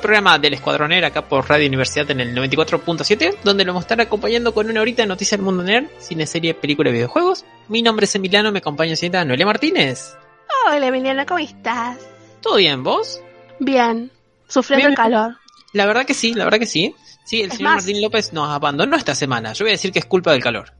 [0.00, 4.00] Programa del Escuadronero acá por Radio Universidad en el 94.7, donde lo vamos a estar
[4.00, 7.44] acompañando con una horita de noticias del mundo nerd, cine, serie, película y videojuegos.
[7.68, 10.16] Mi nombre es Emiliano, me acompaña señorita Noelia Martínez.
[10.66, 11.98] Hola Emiliano, ¿cómo estás?
[12.40, 13.20] ¿Todo bien, vos?
[13.58, 14.10] Bien,
[14.48, 14.90] sufriendo Bien.
[14.92, 15.36] el calor.
[15.72, 16.94] La verdad que sí, la verdad que sí.
[17.24, 19.52] Sí, el Es señor más- Martín López nos abandonó esta semana.
[19.52, 20.72] Yo voy a decir que es culpa del calor.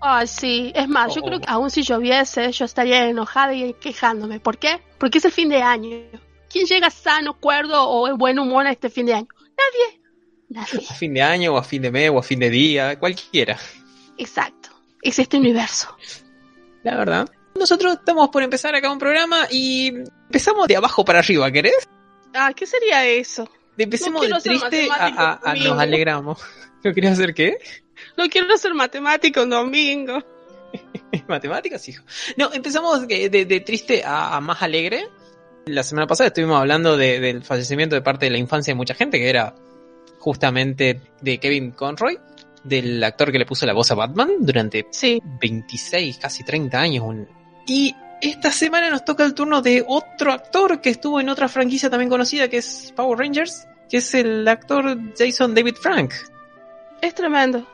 [0.00, 1.40] Ay, sí, es más, yo Oh, creo oh.
[1.40, 4.38] que aún si lloviese, yo estaría enojada y quejándome.
[4.40, 4.82] ¿Por qué?
[4.98, 5.96] Porque es el fin de año.
[6.54, 9.26] ¿Quién llega sano, cuerdo o en buen humor a este fin de año?
[9.58, 10.00] Nadie.
[10.48, 10.86] Nadie.
[10.88, 13.58] A fin de año, o a fin de mes, o a fin de día, cualquiera.
[14.18, 14.68] Exacto.
[15.02, 15.96] Es este universo.
[16.84, 17.28] La verdad.
[17.56, 21.88] Nosotros estamos por empezar acá un programa y empezamos de abajo para arriba, ¿querés?
[22.32, 23.50] Ah, ¿qué sería eso?
[23.76, 26.40] Empecemos No quiero de ser triste a, nos alegramos.
[26.84, 27.58] ¿No querías hacer qué?
[28.16, 30.22] No quiero ser matemático un domingo.
[31.28, 32.04] Matemáticas, hijo.
[32.36, 35.08] No, empezamos de, de- de triste a, a más alegre.
[35.66, 38.94] La semana pasada estuvimos hablando de- del fallecimiento de parte de la infancia de mucha
[38.94, 39.54] gente, que era
[40.18, 42.18] justamente de Kevin Conroy,
[42.62, 45.20] del actor que le puso la voz a Batman durante Sí.
[45.40, 47.04] 26, casi 30 años.
[47.66, 51.88] Y esta semana nos toca el turno de otro actor que estuvo en otra franquicia
[51.90, 56.12] también conocida, que es Power Rangers, que es el actor Jason David Frank.
[57.00, 57.66] Es tremendo.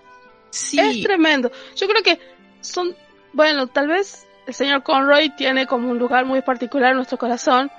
[0.51, 1.51] Sí, Es tremendo.
[1.77, 2.19] Yo creo que
[2.61, 2.95] son,
[3.33, 7.71] bueno, tal vez el señor Conroy tiene como un lugar muy particular en nuestro corazón,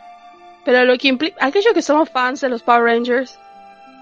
[0.65, 3.37] pero lo que implica, aquellos que somos fans de los Power Rangers,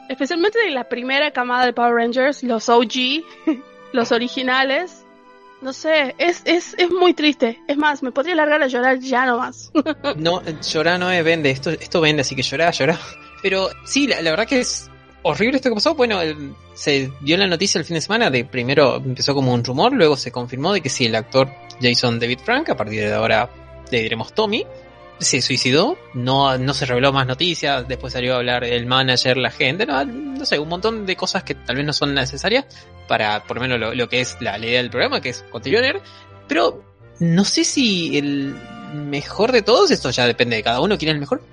[0.09, 3.23] especialmente de la primera camada de Power Rangers, los OG,
[3.93, 5.05] los originales,
[5.61, 7.59] no sé, es, es, es muy triste.
[7.67, 9.71] Es más, me podría largar a llorar ya nomás.
[10.15, 12.97] No, llorar no es vende, esto, esto vende, así que llorá, llorá.
[13.41, 14.89] Pero sí, la, la verdad que es
[15.23, 15.95] horrible esto que pasó.
[15.95, 16.19] Bueno,
[16.73, 20.15] se dio la noticia el fin de semana de primero empezó como un rumor, luego
[20.15, 21.49] se confirmó de que sí, el actor
[21.81, 23.49] Jason David Frank, a partir de ahora
[23.91, 24.65] le diremos Tommy,
[25.19, 29.51] se suicidó, no, no se reveló más noticias, después salió a hablar el manager, la
[29.51, 32.65] gente, no, no sé, un montón de cosas que tal vez no son necesarias
[33.07, 35.43] para, por lo menos, lo, lo que es la, la idea del programa, que es
[35.51, 36.01] continuar,
[36.47, 36.83] pero
[37.19, 38.55] no sé si el
[38.93, 41.43] mejor de todos, esto ya depende de cada uno, quién es el mejor,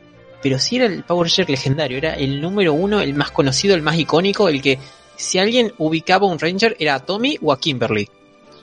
[0.42, 3.82] pero sí era el Power Ranger legendario, era el número uno, el más conocido, el
[3.82, 4.78] más icónico, el que
[5.16, 8.08] si alguien ubicaba un Ranger era a Tommy o a Kimberly.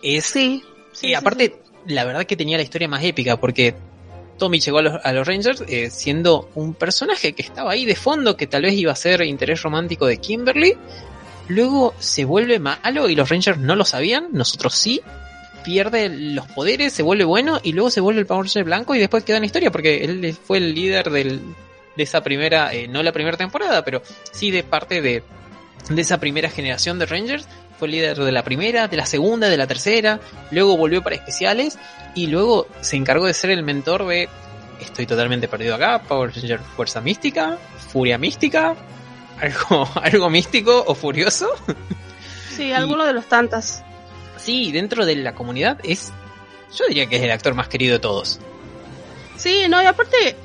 [0.01, 0.63] Es, Sí.
[0.91, 3.75] sí, aparte, la verdad que tenía la historia más épica, porque
[4.37, 8.47] Tommy llegó a los, Rangers eh, siendo un personaje que estaba ahí de fondo, que
[8.47, 10.75] tal vez iba a ser interés romántico de Kimberly.
[11.47, 15.01] Luego se vuelve malo y los Rangers no lo sabían, nosotros sí.
[15.63, 18.99] Pierde los poderes, se vuelve bueno y luego se vuelve el Power Ranger blanco y
[18.99, 21.41] después queda en la historia porque él fue el líder de
[21.95, 24.01] esa primera, eh, no la primera temporada, pero
[24.31, 25.23] sí de parte de
[25.95, 27.47] esa primera generación de Rangers.
[27.79, 30.19] Fue líder de la primera, de la segunda, de la tercera.
[30.51, 31.77] Luego volvió para especiales
[32.15, 34.29] y luego se encargó de ser el mentor de
[34.79, 37.57] Estoy totalmente perdido acá, Power Ranger Fuerza Mística,
[37.91, 38.75] Furia Mística,
[39.39, 41.49] algo, algo místico o furioso.
[42.55, 42.71] sí.
[42.71, 43.83] Alguno de los tantas.
[44.37, 46.11] Sí, dentro de la comunidad es,
[46.75, 48.39] yo diría que es el actor más querido de todos.
[49.37, 50.35] Sí, no, y aparte,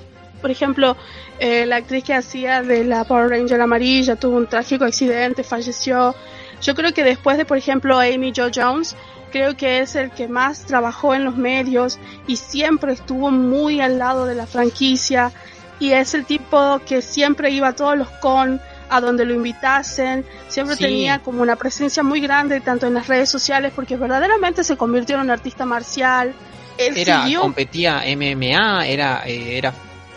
[0.41, 0.97] por ejemplo,
[1.41, 6.15] eh, la actriz que hacía de la Power Ranger amarilla tuvo un trágico accidente, falleció.
[6.63, 8.97] Yo creo que después de, por ejemplo, Amy Jo Jones,
[9.31, 13.99] creo que es el que más trabajó en los medios y siempre estuvo muy al
[13.99, 15.33] lado de la franquicia
[15.81, 18.61] y es el tipo que siempre iba a todos los con
[18.91, 20.85] a donde lo invitasen, siempre Sí.
[20.85, 25.17] tenía como una presencia muy grande tanto en las redes sociales porque verdaderamente se convirtió
[25.17, 26.35] en un artista marcial.
[26.79, 29.75] Él Era, siguió competía MMA, era, eh, era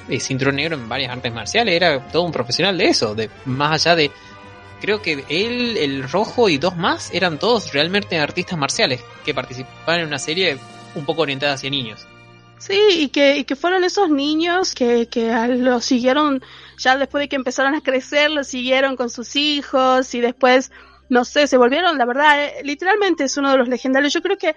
[0.07, 3.73] eh, cinturón negro en varias artes marciales, era todo un profesional de eso, de más
[3.73, 4.11] allá de
[4.81, 10.01] creo que él, el rojo y dos más eran todos realmente artistas marciales que participaban
[10.01, 10.57] en una serie
[10.95, 12.05] un poco orientada hacia niños.
[12.57, 16.43] Sí, y que, y que fueron esos niños que, que lo siguieron,
[16.77, 20.71] ya después de que empezaron a crecer, lo siguieron con sus hijos y después,
[21.09, 24.13] no sé, se volvieron, la verdad, eh, literalmente es uno de los legendarios.
[24.13, 24.55] Yo creo que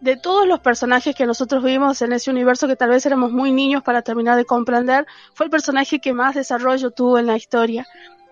[0.00, 3.52] de todos los personajes que nosotros vimos en ese universo que tal vez éramos muy
[3.52, 7.86] niños para terminar de comprender, fue el personaje que más desarrollo tuvo en la historia.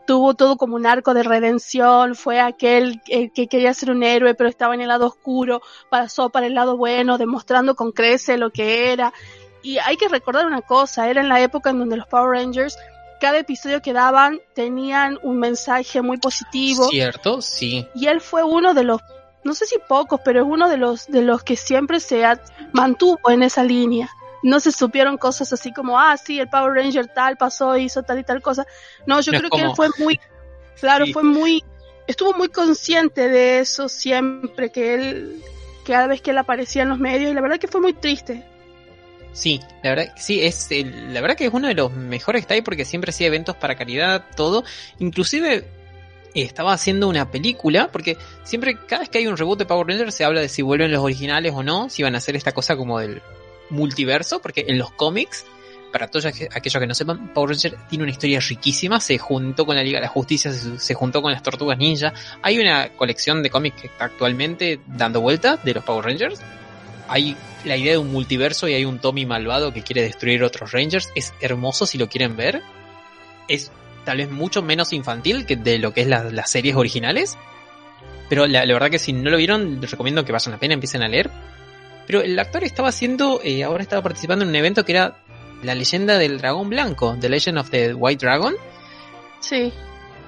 [0.08, 4.34] Tuvo todo como un arco de redención, fue aquel eh, que quería ser un héroe
[4.34, 5.60] pero estaba en el lado oscuro,
[5.90, 9.12] pasó para el lado bueno, demostrando con crece lo que era.
[9.62, 12.78] Y hay que recordar una cosa, era en la época en donde los Power Rangers
[13.20, 16.88] cada episodio que daban tenían un mensaje muy positivo.
[16.88, 17.86] Cierto, sí.
[17.94, 19.02] Y él fue uno de los,
[19.44, 22.24] no sé si pocos, pero es uno de los, de los que siempre se
[22.72, 24.08] mantuvo en esa línea.
[24.42, 28.20] No se supieron cosas así como, ah, sí, el Power Ranger tal pasó, hizo tal
[28.20, 28.66] y tal cosa.
[29.06, 30.20] No, yo creo que él fue muy,
[30.80, 31.64] claro, fue muy,
[32.06, 35.42] estuvo muy consciente de eso siempre, que él,
[35.84, 38.44] cada vez que él aparecía en los medios, y la verdad que fue muy triste.
[39.32, 42.54] Sí, la verdad, sí, es, la verdad que es uno de los mejores que está
[42.54, 44.64] ahí porque siempre hacía eventos para caridad, todo.
[44.98, 45.64] Inclusive
[46.34, 50.14] estaba haciendo una película, porque siempre, cada vez que hay un reboot de Power Rangers
[50.14, 52.76] se habla de si vuelven los originales o no, si van a hacer esta cosa
[52.76, 53.22] como del
[53.70, 55.46] multiverso, porque en los cómics,
[55.92, 59.76] para todos aquellos que no sepan, Power Rangers tiene una historia riquísima, se juntó con
[59.76, 62.12] la Liga de la Justicia, se, juntó con las Tortugas Ninja,
[62.42, 66.40] hay una colección de cómics que está actualmente dando vuelta de los Power Rangers,
[67.08, 70.72] hay la idea de un multiverso y hay un Tommy malvado que quiere destruir otros
[70.72, 71.10] Rangers.
[71.14, 72.62] Es hermoso si lo quieren ver.
[73.48, 73.72] Es
[74.04, 77.36] tal vez mucho menos infantil que de lo que es las series originales.
[78.28, 81.02] Pero la, verdad que si no lo vieron, les recomiendo que vayan la pena, empiecen
[81.02, 81.30] a leer.
[82.08, 85.18] Pero el actor estaba haciendo, eh, ahora estaba participando en un evento que era
[85.62, 88.56] la leyenda del dragón blanco, The Legend of the White Dragon.
[89.38, 89.72] Sí.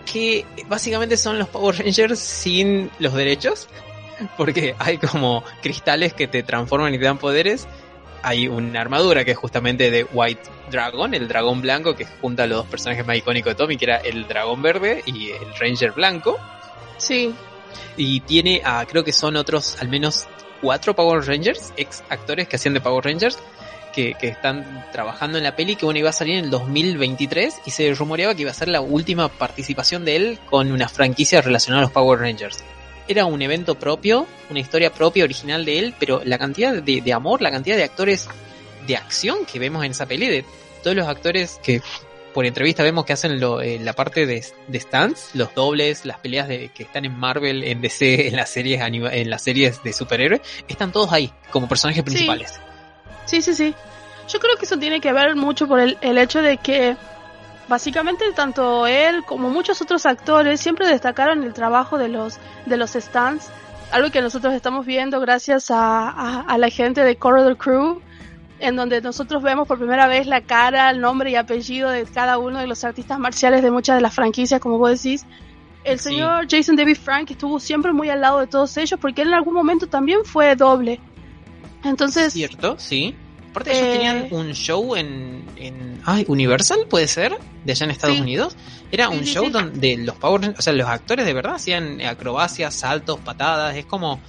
[0.04, 3.66] Que básicamente son los Power Rangers sin los derechos
[4.36, 7.66] porque hay como cristales que te transforman y te dan poderes.
[8.22, 12.46] Hay una armadura que es justamente de White Dragon, el dragón blanco, que junta a
[12.46, 15.92] los dos personajes más icónicos de Tommy, que era el dragón verde y el Ranger
[15.92, 16.38] blanco.
[16.98, 17.34] Sí.
[17.96, 20.28] Y tiene a, creo que son otros al menos
[20.60, 23.38] cuatro Power Rangers, ex actores que hacían de Power Rangers,
[23.92, 27.70] que, están trabajando en la peli que bueno iba a salir en el 2023 y
[27.70, 31.82] se rumoreaba que iba a ser la última participación de él con una franquicia relacionada
[31.82, 32.62] a los Power Rangers.
[33.08, 37.42] Era un evento propio, una historia propia, original de él, pero la cantidad de, amor,
[37.42, 38.28] la cantidad de actores
[38.86, 40.44] de acción que vemos en esa peli, de
[40.82, 41.82] todos los actores que
[42.32, 46.18] por entrevista vemos que hacen lo, eh, la parte de, de stands, los dobles, las
[46.18, 49.92] peleas de, que están en Marvel, en DC, en las series en las series de
[49.92, 52.60] superhéroes, están todos ahí como personajes principales.
[53.26, 53.74] Sí, sí, sí.
[54.28, 56.96] Yo creo que eso tiene que ver mucho por el, el hecho de que
[57.70, 62.94] Básicamente tanto él como muchos otros actores siempre destacaron el trabajo de los de los
[62.94, 63.48] stands,
[63.92, 68.02] algo que nosotros estamos viendo gracias a, a, la gente de Corridor Crew,
[68.60, 72.38] en donde nosotros vemos por primera vez la cara, el nombre y apellido de cada
[72.38, 75.24] uno de los artistas marciales de muchas de las franquicias, como vos decís.
[75.82, 79.28] El señor Jason David Frank estuvo siempre muy al lado de todos ellos porque él
[79.28, 81.00] en algún momento también fue doble.
[81.82, 82.34] Entonces.
[82.34, 83.14] Cierto, sí.
[83.50, 87.90] Aparte, ellos tenían eh, un show en, en ay, Universal, puede ser, de allá en
[87.90, 88.56] Estados Unidos.
[88.92, 93.18] Era un show donde los Power o sea, los actores de verdad hacían acrobacias, saltos,
[93.20, 93.76] patadas.
[93.76, 94.20] Es como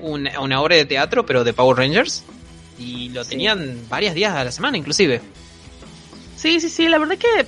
[0.00, 2.24] una, una obra de teatro, pero de Power Rangers.
[2.78, 5.20] Y lo tenían varios días a la semana, inclusive.
[6.36, 6.88] Sí, sí, sí.
[6.88, 7.46] La verdad que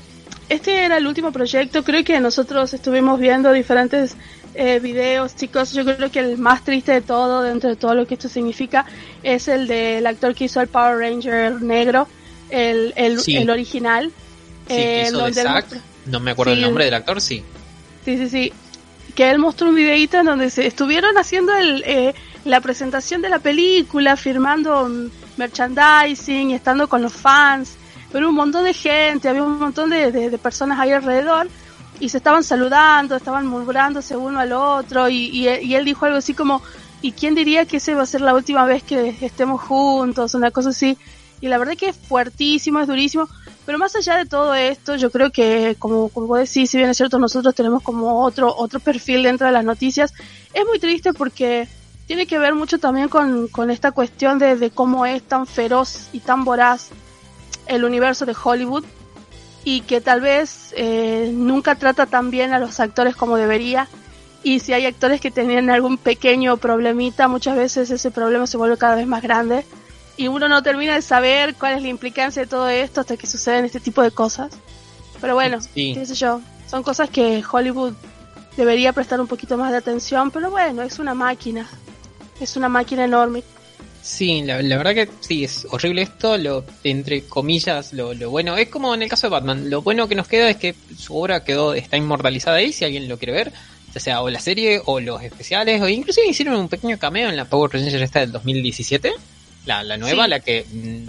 [0.48, 1.84] este era el último proyecto.
[1.84, 4.16] Creo que nosotros estuvimos viendo diferentes
[4.54, 8.06] eh, videos, chicos, yo creo que el más triste de todo, dentro de todo lo
[8.06, 8.84] que esto significa,
[9.22, 12.08] es el del actor que hizo el Power Ranger negro,
[12.50, 14.10] el, el, original.
[14.68, 15.08] Eh,
[16.06, 17.44] no me acuerdo el nombre del actor, sí.
[18.04, 18.52] Sí, sí, sí.
[19.14, 23.28] Que él mostró un videito en donde se estuvieron haciendo el, eh, la presentación de
[23.28, 24.90] la película, firmando
[25.40, 27.76] merchandising, estando con los fans,
[28.12, 31.48] pero un montón de gente, había un montón de, de personas ahí alrededor
[32.00, 36.34] y se estaban saludando, estaban murmurándose uno al otro y, y, él dijo algo así
[36.34, 36.62] como,
[37.02, 40.34] ¿y quién diría que ese va a ser la última vez que estemos juntos?
[40.34, 40.96] Una cosa así.
[41.42, 43.28] Y la verdad que es fuertísimo, es durísimo.
[43.66, 46.90] Pero más allá de todo esto, yo creo que, como, como vos decís, si bien
[46.90, 50.12] es cierto, nosotros tenemos como otro, otro perfil dentro de las noticias,
[50.52, 51.68] es muy triste porque
[52.10, 56.08] tiene que ver mucho también con, con esta cuestión de, de cómo es tan feroz
[56.12, 56.88] y tan voraz
[57.68, 58.84] el universo de Hollywood
[59.62, 63.86] y que tal vez eh, nunca trata tan bien a los actores como debería.
[64.42, 68.76] Y si hay actores que tenían algún pequeño problemita, muchas veces ese problema se vuelve
[68.76, 69.64] cada vez más grande.
[70.16, 73.28] Y uno no termina de saber cuál es la implicancia de todo esto hasta que
[73.28, 74.50] suceden este tipo de cosas.
[75.20, 77.92] Pero bueno, qué sé yo, son cosas que Hollywood
[78.56, 81.68] debería prestar un poquito más de atención, pero bueno, es una máquina.
[82.40, 83.42] Es una máquina enorme.
[84.02, 88.68] Sí, la, verdad que sí, es horrible esto, lo entre comillas, lo, lo, bueno, es
[88.68, 91.44] como en el caso de Batman, lo bueno que nos queda es que su obra
[91.44, 93.52] quedó, está inmortalizada ahí, si alguien lo quiere ver,
[93.94, 97.36] ya sea o la serie o los especiales, o inclusive hicieron un pequeño cameo en
[97.36, 99.12] la Power Rangers esta del 2017,
[99.66, 101.06] la, la nueva, la que mm,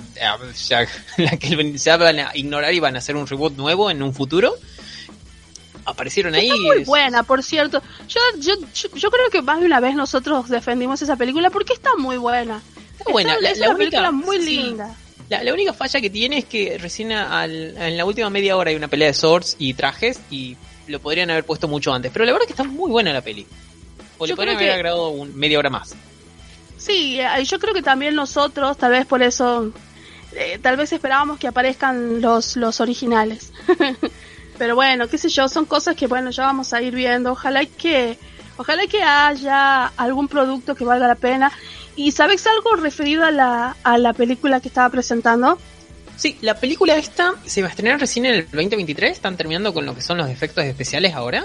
[0.68, 0.86] ya,
[1.18, 4.14] la que ya van a ignorar y van a hacer un reboot nuevo en un
[4.14, 4.54] futuro
[5.86, 6.48] aparecieron ahí.
[6.50, 7.82] Está muy buena, por cierto.
[8.08, 8.54] Yo, yo,
[8.96, 12.62] yo, creo que más de una vez nosotros defendimos esa película porque está muy buena
[13.10, 13.36] buena.
[13.40, 14.96] la, película muy linda.
[15.30, 18.70] La, la única falla que tiene es que recién al- en la última media hora
[18.70, 20.58] hay una pelea de swords y trajes y
[20.88, 22.12] lo podrían haber puesto mucho antes.
[22.12, 23.48] Pero la verdad que está muy buena la peli.
[24.18, 25.96] O le Yo podrían haber que- agregado un, media hora más.
[26.78, 29.72] Sí, eh, yo creo que también nosotros, tal vez por eso,
[30.36, 33.52] eh, tal vez esperábamos que aparezcan los, los originales.
[34.62, 37.32] Pero bueno, qué sé yo, son cosas que bueno, ya vamos a ir viendo.
[37.32, 38.16] Ojalá que,
[38.58, 41.52] ojalá que haya algún producto que valga la pena.
[41.96, 45.58] ¿Y sabes algo referido a la, a la película que estaba presentando?
[46.16, 49.14] Sí, la película esta se va a estrenar recién en el 2023.
[49.14, 51.44] Están terminando con lo que son los efectos especiales ahora.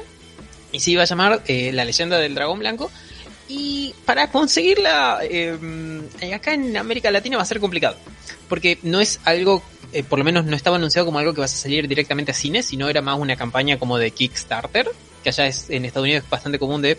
[0.70, 2.90] Y se iba a llamar eh, La leyenda del dragón blanco.
[3.48, 5.56] Y para conseguirla eh,
[6.34, 7.96] acá en América Latina va a ser complicado.
[8.46, 11.54] Porque no es algo, eh, por lo menos no estaba anunciado como algo que vas
[11.54, 14.90] a salir directamente a cine, sino era más una campaña como de Kickstarter.
[15.22, 16.98] Que allá es, en Estados Unidos es bastante común de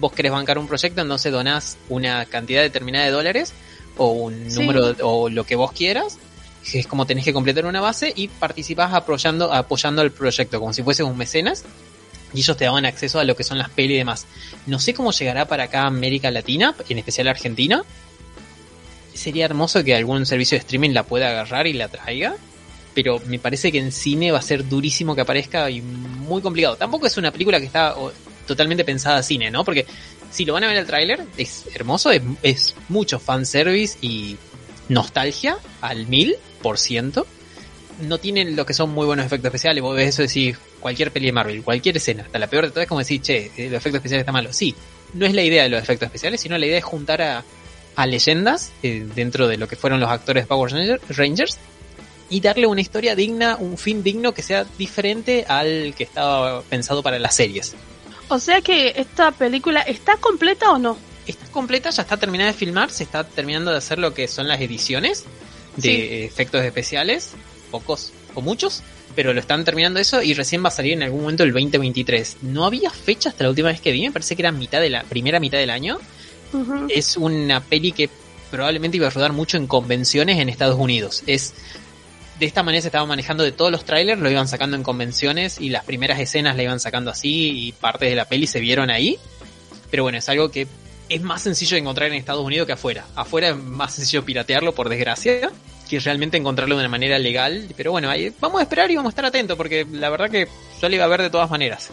[0.00, 3.52] vos querés bancar un proyecto, entonces donás una cantidad determinada de dólares
[3.96, 4.60] o un Sí.
[4.60, 6.18] número o lo que vos quieras
[6.70, 10.72] que es como tenés que completar una base y participás apoyando, apoyando al proyecto, como
[10.72, 11.64] si fueses un mecenas.
[12.32, 14.26] Y ellos te daban acceso a lo que son las pelis y demás.
[14.66, 17.82] No sé cómo llegará para acá América Latina, en especial Argentina.
[19.14, 22.36] Sería hermoso que algún servicio de streaming la pueda agarrar y la traiga.
[22.94, 26.76] Pero me parece que en cine va a ser durísimo que aparezca y muy complicado.
[26.76, 27.94] Tampoco es una película que está
[28.46, 29.64] totalmente pensada a cine, ¿no?
[29.64, 29.86] Porque
[30.30, 34.36] si lo van a ver el tráiler, es hermoso, es, es mucho fanservice y
[34.88, 37.26] nostalgia al mil por ciento.
[38.00, 39.82] No tienen lo que son muy buenos efectos especiales.
[39.82, 42.84] Vos ves eso decís, cualquier peli de Marvel, cualquier escena, hasta la peor de todas
[42.84, 44.52] es como decir, che, el efecto especial está malo.
[44.52, 44.74] Sí,
[45.14, 47.44] no es la idea de los efectos especiales, sino la idea es juntar a,
[47.96, 51.58] a leyendas eh, dentro de lo que fueron los actores de Power Ranger- Rangers
[52.30, 57.02] y darle una historia digna, un fin digno que sea diferente al que estaba pensado
[57.02, 57.74] para las series.
[58.28, 60.96] O sea que esta película está completa o no?
[61.26, 64.48] Está completa, ya está terminada de filmar, se está terminando de hacer lo que son
[64.48, 65.24] las ediciones
[65.76, 66.08] de Sí.
[66.24, 67.32] efectos especiales,
[67.70, 68.82] pocos o muchos,
[69.14, 72.38] pero lo están terminando eso y recién va a salir en algún momento el 2023.
[72.42, 74.88] No había fecha hasta la última vez que vi, me parece que era mitad de
[74.88, 75.98] la primera mitad del año.
[76.88, 78.10] Es una peli que
[78.50, 81.22] probablemente iba a rodar mucho en convenciones en Estados Unidos.
[81.26, 81.54] Es
[82.38, 85.60] de esta manera se estaba manejando de todos los trailers, lo iban sacando en convenciones
[85.60, 88.90] y las primeras escenas la iban sacando así y partes de la peli se vieron
[88.90, 89.18] ahí.
[89.90, 90.66] Pero bueno, es algo que
[91.08, 93.06] es más sencillo de encontrar en Estados Unidos que afuera.
[93.14, 95.50] Afuera es más sencillo piratearlo, por desgracia,
[95.88, 97.68] que realmente encontrarlo de una manera legal.
[97.76, 98.08] Pero bueno,
[98.40, 100.48] vamos a esperar y vamos a estar atentos, porque la verdad que
[100.80, 101.90] yo le iba a ver de todas maneras.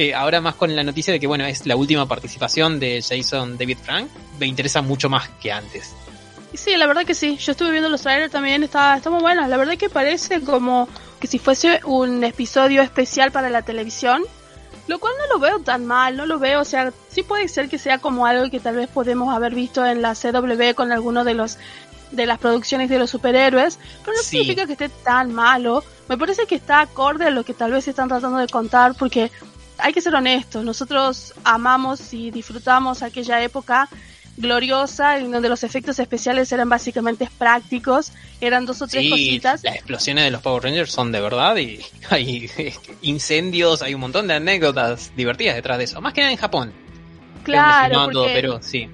[0.00, 3.58] Eh, ahora más con la noticia de que bueno, es la última participación de Jason
[3.58, 5.92] David Frank, me interesa mucho más que antes.
[6.54, 7.36] Sí, la verdad que sí.
[7.36, 9.48] Yo estuve viendo los trailers también, está, está muy buena.
[9.48, 10.88] La verdad que parece como
[11.18, 14.22] que si fuese un episodio especial para la televisión.
[14.86, 17.68] Lo cual no lo veo tan mal, no lo veo, o sea, sí puede ser
[17.68, 21.24] que sea como algo que tal vez podemos haber visto en la CW con alguno
[21.24, 21.58] de los
[22.12, 24.30] de las producciones de los superhéroes, pero no Sí.
[24.38, 25.84] significa que esté tan malo.
[26.08, 29.30] Me parece que está acorde a lo que tal vez están tratando de contar, porque
[29.78, 33.88] hay que ser honestos, nosotros amamos y disfrutamos aquella época
[34.36, 39.64] gloriosa en donde los efectos especiales eran básicamente prácticos, eran dos o tres Sí, cositas.
[39.64, 41.80] las explosiones de los Power Rangers son de verdad y
[42.10, 42.48] hay
[43.02, 46.00] incendios, hay un montón de anécdotas divertidas detrás de eso.
[46.00, 46.72] Más que nada en Japón.
[47.44, 48.88] Claro, todo, pero sí.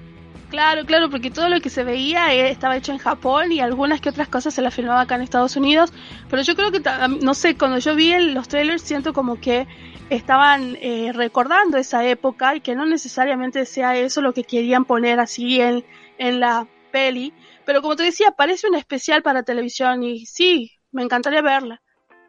[0.49, 3.99] claro, claro, porque todo lo que se veía eh, estaba hecho en Japón y algunas
[4.01, 5.91] que otras cosas se las filmaba acá en Estados Unidos.
[6.29, 6.81] Pero yo creo que,
[7.21, 9.67] no sé, cuando yo vi el- los trailers siento como que
[10.09, 15.19] estaban eh, recordando esa época y que no necesariamente sea eso lo que querían poner
[15.19, 15.85] así en,
[16.17, 17.33] en la peli.
[17.65, 21.81] Pero como te decía, parece un especial para televisión y sí, me encantaría verla.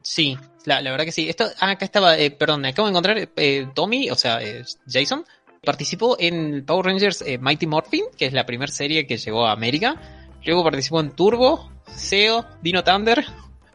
[0.03, 1.29] Sí, la, la verdad que sí.
[1.29, 4.65] Esto, ah, acá estaba, eh, perdón, me acabo de encontrar eh, Tommy, o sea, eh,
[4.89, 5.25] Jason,
[5.65, 10.01] participó en Power Rangers Mighty Morphin, que es la primera serie que llegó a América.
[10.45, 13.27] Luego participó en Turbo, SEO, Dino Thunder,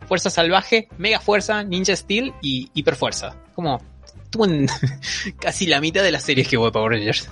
[0.08, 3.36] Fuerza Salvaje, Mega Fuerza, Ninja Steel y Hiper Fuerza.
[4.32, 4.68] Estuvo en
[5.40, 7.30] casi la mitad de las series que hubo de Power Rangers.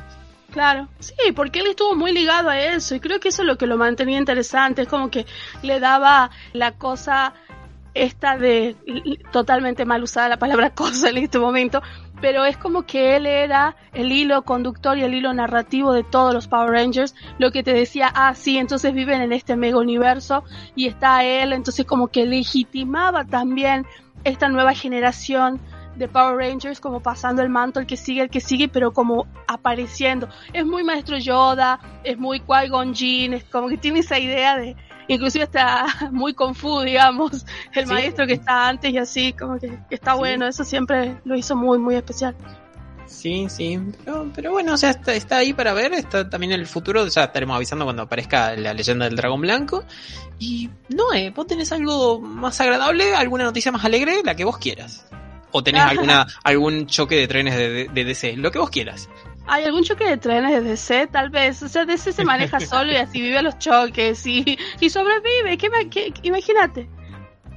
[0.51, 3.57] Claro, sí, porque él estuvo muy ligado a eso y creo que eso es lo
[3.57, 5.25] que lo mantenía interesante, es como que
[5.61, 7.33] le daba la cosa
[7.93, 8.75] esta de
[9.31, 11.81] totalmente mal usada la palabra cosa en este momento,
[12.19, 16.33] pero es como que él era el hilo conductor y el hilo narrativo de todos
[16.33, 20.43] los Power Rangers, lo que te decía, ah, sí, entonces viven en este mega universo
[20.75, 23.85] y está él, entonces como que legitimaba también
[24.25, 25.61] esta nueva generación
[25.99, 29.27] de Power Rangers como pasando el manto, el que sigue, el que sigue, pero como
[29.47, 30.27] apareciendo.
[30.53, 34.75] Es muy Maestro Yoda, es muy Qui-Gon Jinn, es como que tiene esa idea de,
[35.07, 37.91] inclusive está muy Kung Fu, digamos, el Sí.
[37.93, 40.17] maestro que está antes y así, como que, que está Sí.
[40.17, 42.35] bueno, eso siempre lo hizo muy, muy especial.
[43.05, 46.67] Sí, sí, pero, pero bueno, o sea, está, está, ahí para ver, está también el
[46.67, 49.83] futuro, ya estaremos avisando cuando aparezca la leyenda del dragón blanco.
[50.37, 54.59] Y no, eh, vos tenés algo más agradable, alguna noticia más alegre, la que vos
[54.59, 55.07] quieras.
[55.51, 59.09] O tenés alguna, algún choque de trenes de, de, DC, lo que vos quieras.
[59.47, 61.07] ¿Hay algún choque de trenes de DC?
[61.07, 61.63] Tal vez.
[61.63, 65.57] O sea, DC se maneja solo y así vive los choques y, y sobrevive.
[65.57, 66.87] ¿Qué, qué, imagínate.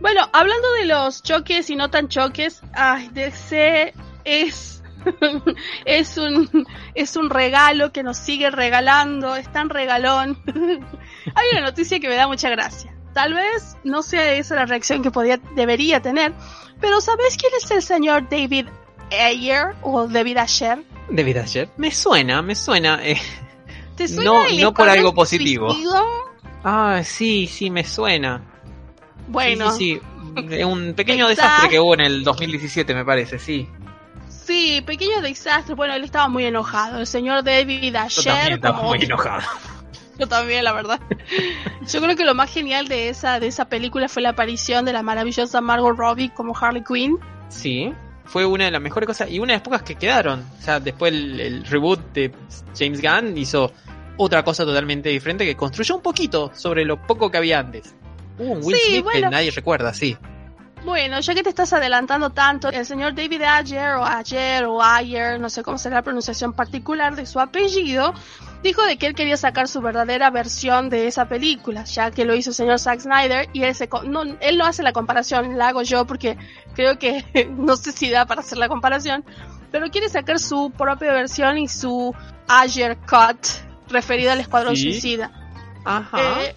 [0.01, 3.95] Bueno, hablando de los choques y no tan choques, ay, DC
[4.25, 4.83] es
[5.85, 10.43] es un es un regalo que nos sigue regalando, es tan regalón.
[11.35, 12.95] Hay una noticia que me da mucha gracia.
[13.13, 16.33] Tal vez no sea esa la reacción que podía debería tener,
[16.81, 18.69] pero ¿sabes quién es el señor David
[19.11, 20.83] Ayer o David Asher?
[21.11, 21.69] David Asher.
[21.77, 23.01] Me suena, me suena.
[23.05, 23.21] Eh,
[23.97, 25.75] ¿Te suena no, no por algo positivo.
[26.65, 28.43] Ah, sí, sí, me suena.
[29.29, 29.73] Bueno.
[29.73, 30.01] Sí,
[30.37, 30.63] sí, sí.
[30.63, 33.69] Un pequeño desastre que hubo en el 2017, me parece, sí.
[34.29, 35.75] Sí, pequeño desastre.
[35.75, 37.01] Bueno, él estaba muy enojado.
[37.01, 38.11] El señor David ayer.
[38.11, 39.43] Yo también estaba muy enojado.
[40.19, 41.01] Yo también, la verdad.
[41.89, 44.93] Yo creo que lo más genial de esa, de esa película fue la aparición de
[44.93, 47.19] la maravillosa Margot Robbie como Harley Quinn.
[47.49, 47.93] Sí,
[48.25, 50.45] fue una de las mejores cosas y una de las pocas que quedaron.
[50.59, 52.33] O sea, después el, reboot de
[52.79, 53.73] James Gunn hizo
[54.17, 57.95] otra cosa totalmente diferente que construyó un poquito sobre lo poco que había antes.
[58.39, 60.17] Hubo un Will Smith que nadie recuerda, sí.
[60.85, 65.39] Bueno, ya que te estás adelantando tanto, el señor David Ayer o Ayer o Ayer,
[65.39, 68.15] no sé cómo será la pronunciación particular de su apellido,
[68.63, 72.35] dijo de que él quería sacar su verdadera versión de esa película, ya que lo
[72.35, 75.69] hizo el señor Zack Snyder y él, se, no, él no hace la comparación, la
[75.69, 76.37] hago yo porque
[76.75, 77.25] creo que
[77.57, 79.25] no sé si da para hacer la comparación,
[79.71, 82.15] pero quiere sacar su propia versión y su
[82.49, 83.47] Ayer Cut
[83.89, 85.31] referido al Escuadrón Suicida.
[85.85, 86.43] Ajá.
[86.43, 86.55] Eh,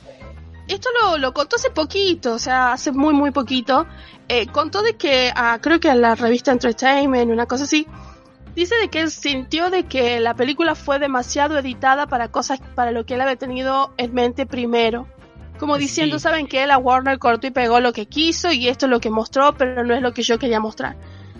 [0.67, 3.85] esto lo, lo, contó hace poquito, o sea, hace muy, muy poquito.
[4.27, 7.87] Eh, contó de que, ah, creo que a la revista Entertainment, una cosa así,
[8.55, 12.91] dice de que él sintió de que la película fue demasiado editada para cosas para
[12.91, 15.07] lo que él había tenido en mente primero.
[15.59, 18.89] Como diciendo, saben que la Warner cortó y pegó lo que quiso y esto es
[18.89, 20.97] lo que mostró, pero no es lo que yo quería mostrar.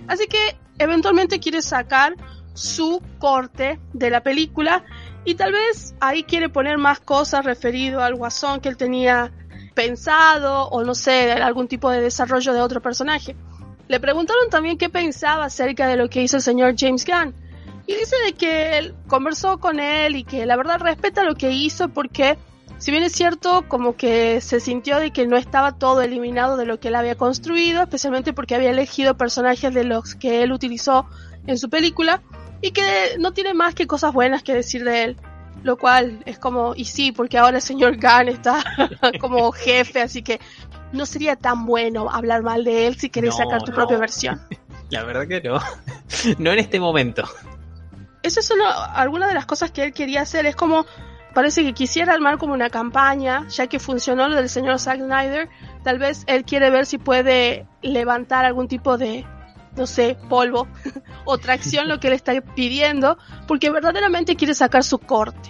[0.08, 2.16] Así que eventualmente quiere sacar
[2.54, 4.86] su corte de la película
[5.26, 9.34] y tal vez ahí quiere poner más cosas referido al guasón que él tenía
[9.74, 13.36] pensado o no sé, algún tipo de desarrollo de otro personaje.
[13.88, 17.34] Le preguntaron también qué pensaba acerca de lo que hizo el señor James Gunn.
[17.88, 21.52] Y dice de que él conversó con él y que la verdad respeta lo que
[21.52, 22.38] hizo porque
[22.80, 26.66] si bien es cierto como que se sintió de que no estaba todo eliminado de
[26.66, 31.06] lo que él había construido, especialmente porque había elegido personajes de los que él utilizó
[31.46, 32.22] en su película,
[32.62, 35.18] y que no tiene más que cosas buenas que decir de él.
[35.64, 38.64] Lo cual es como, y sí, porque ahora el señor Gunn está
[39.20, 40.40] como jefe, así que
[40.96, 44.42] no sería tan bueno hablar mal de él si querés sacar tu propia versión.
[44.90, 45.60] La verdad que no.
[46.40, 47.24] no en este momento.
[48.24, 50.46] Eso es solo alguna de las cosas que él quería hacer.
[50.46, 50.86] Es como,
[51.34, 55.50] parece que quisiera armar como una campaña, ya que funcionó lo del señor Zack Snyder.
[55.84, 59.26] Tal vez él quiere ver si puede levantar algún tipo de
[59.76, 60.68] no sé, polvo
[61.26, 65.50] o tracción lo que le está pidiendo, porque verdaderamente quiere sacar su corte.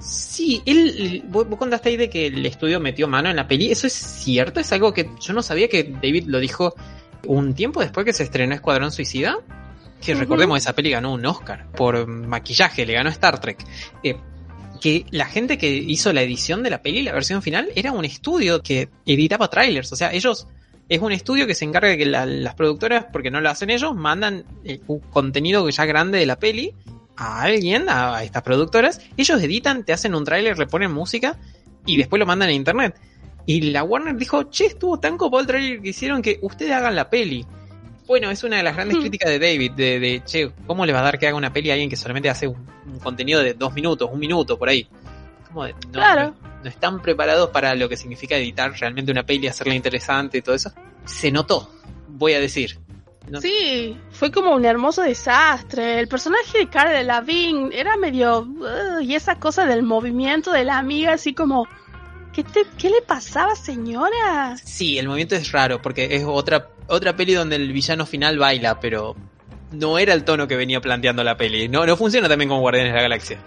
[0.00, 3.86] Sí, él, vos, contaste ahí de que el estudio metió mano en la peli, ¿eso
[3.86, 4.60] es cierto?
[4.60, 6.74] ¿Es algo que yo no sabía que David lo dijo
[7.26, 9.38] un tiempo después que se estrenó Escuadrón Suicida?
[10.00, 13.62] Que recordemos, esa peli ganó un Oscar por maquillaje, le ganó Star Trek.
[14.02, 14.16] Eh,
[14.80, 18.06] que la gente que hizo la edición de la peli, la versión final, era un
[18.06, 19.92] estudio que editaba trailers.
[19.92, 20.48] O sea, ellos
[20.88, 23.94] es un estudio que se encarga de que las productoras, porque no lo hacen ellos,
[23.94, 26.74] mandan eh, un contenido ya grande de la peli
[27.20, 29.00] a alguien, a, estas productoras.
[29.16, 31.38] Ellos editan, te hacen un tráiler, le ponen música
[31.86, 32.96] y después lo mandan a internet.
[33.46, 36.96] Y la Warner dijo, che, estuvo tan copado el tráiler que hicieron que ustedes hagan
[36.96, 37.46] la peli.
[38.06, 39.00] Bueno, es una de las grandes hmm.
[39.00, 41.74] críticas de David, de, che, ¿cómo le va a dar que haga una peli a
[41.74, 42.66] alguien que solamente hace un,
[43.02, 44.88] contenido de dos minutos, un minuto, por ahí?
[45.46, 49.74] Como de, claro no están preparados para lo que significa editar realmente una peli, hacerla
[49.74, 50.72] interesante y todo eso.
[51.04, 51.70] Se notó,
[52.08, 52.78] voy a decir.
[53.40, 56.00] Sí, fue como un hermoso desastre.
[56.00, 58.46] El personaje de Cara de Lavigne era medio...
[59.02, 61.68] y esa cosa del movimiento de la amiga, así como...
[62.32, 62.44] ¿Qué,
[62.78, 64.56] ¿Qué le pasaba, señora?
[64.62, 68.78] Sí, el movimiento es raro, porque es otra, otra peli donde el villano final baila,
[68.78, 69.16] pero
[69.72, 71.68] no era el tono que venía planteando la peli.
[71.68, 73.38] No, no funciona también con Guardianes de la Galaxia.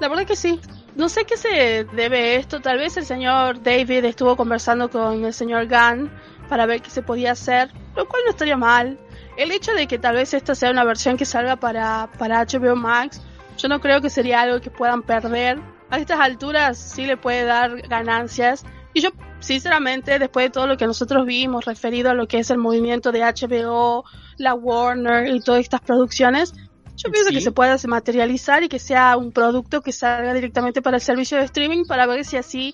[0.00, 0.60] La verdad que sí.
[0.94, 2.60] No sé qué se debe esto.
[2.60, 6.10] Tal vez el señor David estuvo conversando con el señor Gunn
[6.48, 8.98] para ver qué se podía hacer, lo cual no estaría mal.
[9.36, 12.74] El hecho de que tal vez esta sea una versión que salga para, para HBO
[12.76, 13.20] Max,
[13.58, 15.58] yo no creo que sería algo que puedan perder.
[15.90, 18.64] A estas alturas sí le puede dar ganancias.
[18.94, 22.50] Y yo, sinceramente, después de todo lo que nosotros vimos referido a lo que es
[22.50, 24.04] el movimiento de HBO,
[24.38, 26.54] la Warner y todas estas producciones,
[26.98, 27.34] Yo pienso Sí.
[27.34, 31.36] que se pueda materializar y que sea un producto que salga directamente para el servicio
[31.36, 32.72] de streaming para ver si así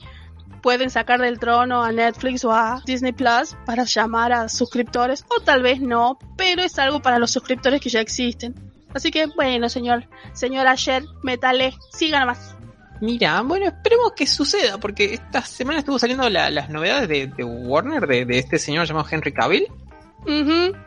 [0.63, 5.41] pueden sacar del trono a Netflix o a Disney Plus para llamar a suscriptores o
[5.43, 8.55] tal vez no, pero es algo para los suscriptores que ya existen.
[8.95, 12.55] Así que bueno, señor, señor Ayer, métale, siga nomás.
[13.01, 17.43] Mira, bueno, esperemos que suceda, porque esta semana estuvo saliendo la- las novedades de, de
[17.43, 19.67] Warner, de, de este señor llamado Henry Cavill,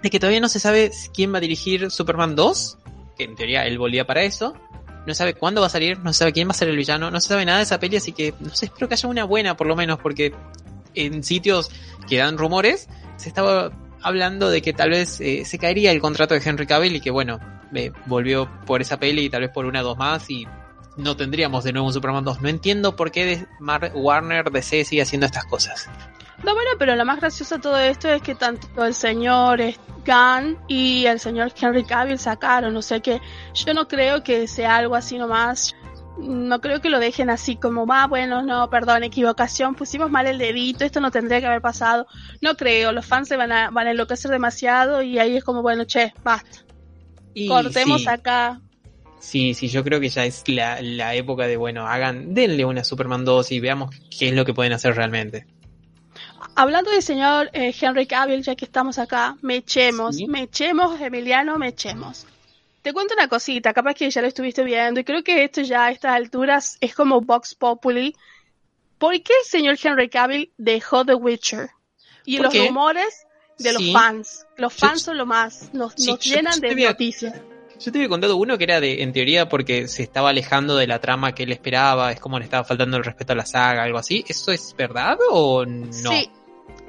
[0.02, 2.78] de que todavía no se sabe quién va a dirigir Superman 2,
[3.18, 4.54] que en teoría él volvía para eso,
[5.06, 7.20] no sabe cuándo va a salir, no sabe quién va a ser el villano, no
[7.20, 9.76] se sabe nada de esa peli, así que espero que haya una buena por lo
[9.76, 10.34] menos, porque
[10.94, 11.70] en sitios
[12.08, 12.88] que dan rumores
[13.18, 16.96] se estaba hablando de que tal vez eh, se caería el contrato de Henry Cavill
[16.96, 17.40] y que bueno,
[17.74, 20.48] eh, volvió por esa peli y tal vez por una o dos más y
[20.98, 22.42] no tendríamos de nuevo un Superman 2.
[22.42, 23.46] No entiendo por qué
[23.94, 25.90] Warner DC sigue haciendo estas cosas.
[26.46, 29.60] No, bueno, pero lo más gracioso de todo esto es que tanto el señor
[30.06, 33.20] Gunn y el señor Henry Cavill sacaron, o sea que
[33.56, 35.74] yo no creo que sea algo así nomás.
[36.20, 40.38] No creo que lo dejen así como, va, bueno, no, perdón, equivocación, pusimos mal el
[40.38, 42.06] dedito, esto no tendría que haber pasado.
[42.42, 45.64] No creo, los fans se van a, van a enloquecer demasiado y ahí es como,
[45.64, 46.60] bueno, che, basta,
[47.34, 48.62] Y cortemos sí, acá.
[49.20, 52.84] Sí, sí, yo creo que ya es la, la época de, bueno, hagan, denle una
[52.84, 55.48] Superman 2 y veamos qué es lo que pueden hacer realmente.
[56.56, 60.28] Hablando del señor eh, Henry Cavill, ya que estamos acá, me echemos, Sí.
[60.28, 62.26] me echemos, Emiliano, me echemos.
[62.82, 65.86] Te cuento una cosita, capaz que ya lo estuviste viendo, y creo que esto ya
[65.86, 68.16] a estas alturas es como Vox Populi.
[68.98, 71.70] ¿Por qué el señor Henry Cavill dejó The Witcher?
[72.26, 72.68] Y ¿Por los qué?
[72.68, 73.26] rumores
[73.60, 74.46] de los fans.
[74.58, 77.34] Los Yo- fans son lo más, nos, Sí, nos yo- llenan yo de noticias.
[77.80, 80.88] Yo te había contado uno que era de, en teoría, porque se estaba alejando de
[80.88, 83.84] la trama que él esperaba, es como le estaba faltando el respeto a la saga,
[83.84, 84.24] algo así.
[84.30, 85.92] ¿Eso es verdad o no?
[85.92, 86.30] Sí,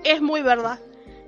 [0.04, 0.78] es muy verdad.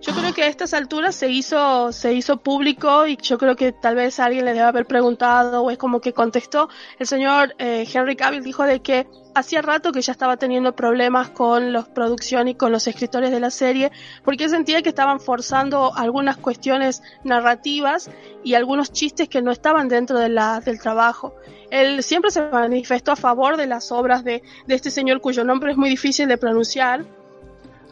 [0.01, 3.73] Yo creo que a estas alturas se hizo, se hizo público y yo creo que
[3.73, 6.69] tal vez alguien le debe haber preguntado o es como que contestó.
[7.01, 11.31] El señor eh, Henry Cavill dijo de que hacía rato que ya estaba teniendo problemas
[11.31, 13.91] con la producción y con los escritores de la serie
[14.23, 18.09] porque sentía que estaban forzando algunas cuestiones narrativas
[18.45, 21.35] y algunos chistes que no estaban dentro de la, del trabajo.
[21.71, 25.73] Él siempre se manifestó a favor de las obras de, de este señor cuyo nombre
[25.73, 27.05] es muy difícil de pronunciar,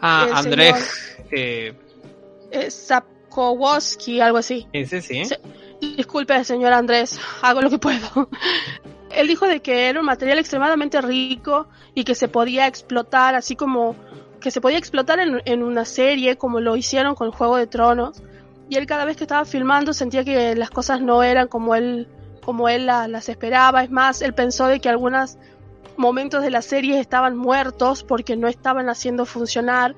[0.01, 1.75] Ah, Andrés, eh,
[2.69, 4.67] Sapkowski, algo así.
[4.73, 5.23] ese sí.
[5.81, 8.29] Disculpe, señor Andrés, hago lo que puedo.
[9.11, 13.57] Él dijo de que era un material extremadamente rico y que se podía explotar, así
[13.57, 13.97] como
[14.41, 18.23] que se podía explotar en, en una serie, como lo hicieron con Juego de Tronos.
[18.69, 22.09] Y él cada vez que estaba filmando sentía que las cosas no eran como él,
[22.45, 23.83] como él la- las esperaba.
[23.85, 25.39] Es más, él pensó de que algunos
[25.99, 29.95] momentos de la serie estaban muertos porque no estaban haciendo funcionar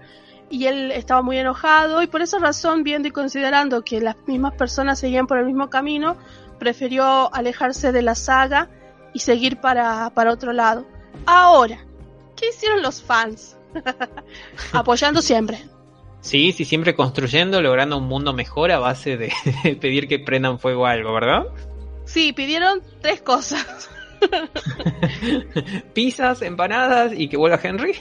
[0.51, 4.55] y él estaba muy enojado y por esa razón, viendo y considerando que las mismas
[4.55, 6.17] personas seguían por el mismo camino,
[6.59, 8.69] prefirió alejarse de la saga
[9.13, 10.87] y seguir para, para otro lado.
[11.27, 11.85] Ahora,
[12.37, 13.57] ¿qué hicieron los fans?
[14.73, 15.59] Apoyando siempre.
[16.21, 19.33] Sí, sí, siempre construyendo, logrando un mundo mejor a base de
[19.81, 21.47] pedir que prendan fuego a algo, ¿verdad?
[22.05, 23.91] Sí, pidieron tres cosas.
[25.95, 27.95] Pizzas, empanadas y que vuelva Henry.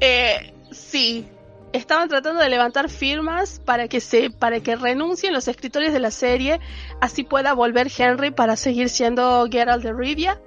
[0.00, 1.26] Eh, sí,
[1.72, 6.10] estaban tratando de levantar firmas para que se, para que renuncien los escritores de la
[6.10, 6.60] serie,
[7.00, 10.40] así pueda volver Henry para seguir siendo Geralt de Rivia,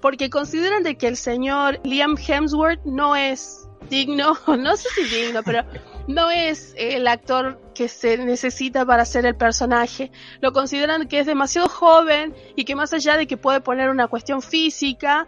[0.00, 5.42] porque consideran de que el señor Liam Hemsworth no es digno, no sé si digno,
[5.42, 5.64] pero
[6.06, 10.10] no es el actor que se necesita para ser el personaje.
[10.40, 14.08] Lo consideran que es demasiado joven y que más allá de que puede poner una
[14.08, 15.26] cuestión física,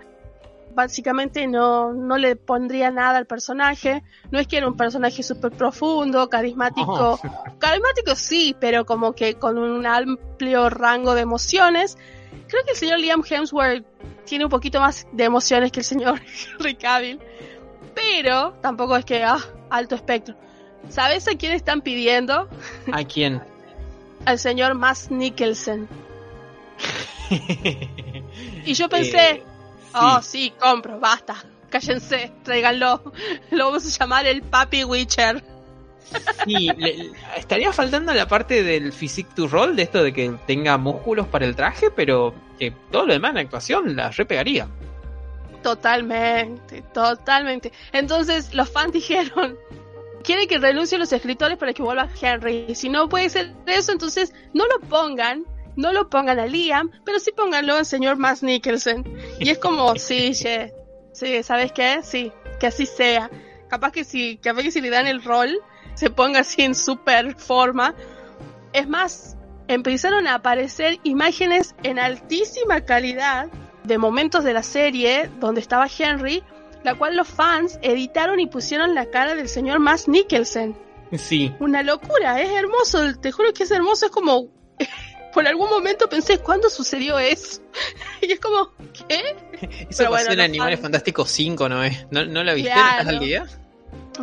[0.74, 4.02] básicamente no, no le pondría nada al personaje.
[4.30, 7.18] No es que era un personaje súper profundo, carismático.
[7.58, 11.98] Carismático sí, pero como que con un amplio rango de emociones.
[12.46, 13.84] Creo que el señor Liam Hemsworth
[14.24, 16.20] tiene un poquito más de emociones que el señor
[16.58, 17.20] Henry Cavill.
[17.94, 20.36] Pero tampoco es que, ah, alto espectro.
[20.90, 22.48] ¿Sabes a quién están pidiendo?
[22.92, 23.42] ¿A quién?
[24.24, 25.88] Al señor Mads Mikkelsen.
[28.64, 29.42] Y yo pensé, Eh,
[29.94, 30.52] Oh, sí.
[30.58, 31.34] compro, basta.
[31.70, 33.12] Cállense, tráiganlo.
[33.50, 35.42] Lo vamos a llamar el Papi Witcher.
[36.44, 40.78] Sí, le- estaría faltando la parte del physique to roll, de esto de que tenga
[40.78, 44.68] músculos para el traje, pero que todo lo demás en actuación la repegaría.
[45.62, 47.72] Totalmente, totalmente.
[47.92, 49.56] Entonces los fans dijeron,
[50.28, 52.74] quieren que renuncien los escritores para que vuelva Henry.
[52.74, 57.18] Si no puede ser eso, entonces no lo pongan, no lo pongan a Liam, pero
[57.18, 59.04] sí pónganlo al señor Mads Nicholson.
[59.40, 60.74] Y es como, sí, che,
[61.14, 62.00] sí, ¿sabes qué?
[62.02, 63.30] Sí, que así sea.
[63.70, 65.58] Capaz que si, capaz que si le dan el rol,
[65.94, 67.94] se ponga así en super forma.
[68.74, 69.34] Es más,
[69.66, 73.48] empezaron a aparecer imágenes en altísima calidad
[73.82, 76.44] de momentos de la serie donde estaba Henry,
[76.84, 80.76] la cual los fans editaron y pusieron la cara del señor Max Nicholson.
[81.16, 81.54] Sí.
[81.58, 84.48] Una locura, es hermoso, te juro que es hermoso, es como...
[85.34, 87.60] Por algún momento pensé, ¿cuándo sucedió eso?
[88.22, 88.72] y es como,
[89.08, 89.36] ¿qué?
[89.88, 92.06] Eso pasó bueno, en Animales fans- Fantásticos 5, ¿no es?
[92.10, 92.72] ¿No, no la viste?
[92.72, 92.90] Claro.
[93.00, 93.46] ¿Estás al día?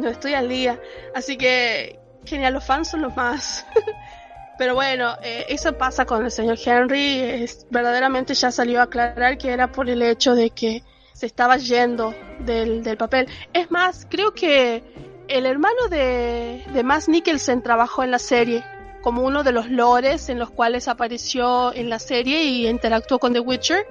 [0.02, 0.82] No estoy al día.
[1.14, 3.66] Así que, genial, los fans son los más.
[4.58, 7.20] Pero bueno, eh, eso pasa con el señor Henry.
[7.20, 10.82] Es, verdaderamente ya salió a aclarar que era por el hecho de que
[11.16, 13.28] se estaba yendo del, del papel.
[13.54, 14.84] Es más, creo que
[15.30, 18.66] el hermano de, de Max Nicholson trabajó en la serie
[19.02, 23.32] como uno de los lores en los cuales apareció en la serie y interactuó con
[23.32, 23.88] The Witcher.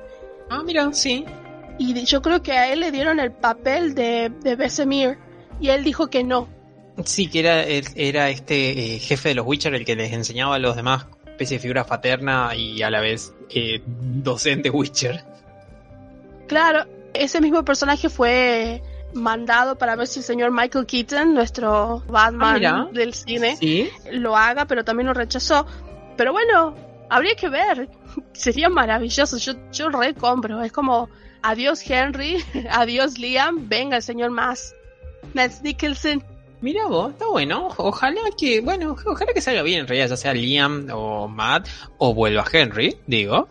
[0.51, 1.25] Ah, mira, sí.
[1.79, 5.17] Y yo creo que a él le dieron el papel de, de Vesemir
[5.61, 6.49] y él dijo que no.
[7.05, 10.59] Sí, que era, era este eh, jefe de los Witcher el que les enseñaba a
[10.59, 15.25] los demás especie de figura paterna y a la vez eh, docente Witcher.
[16.47, 18.83] Claro, ese mismo personaje fue
[19.15, 22.89] mandado para ver si el señor Michael Keaton, nuestro Batman mira.
[22.93, 23.89] del cine, Sí.
[24.11, 25.67] lo haga, pero también lo rechazó.
[26.17, 26.75] Pero bueno,
[27.11, 27.89] habría que ver.
[28.33, 29.37] Sería maravilloso.
[29.39, 30.63] Yo, yo recompro.
[30.63, 31.09] Es como,
[31.43, 32.39] adiós Henry,
[32.71, 34.75] adiós Liam, venga el señor más.
[35.33, 36.23] Matt Nicholson.
[36.61, 37.69] Mira vos, está bueno.
[37.77, 42.15] Ojalá que, bueno, ojalá que salga bien en realidad, ya sea Liam o Matt o
[42.15, 43.49] vuelva Henry, digo.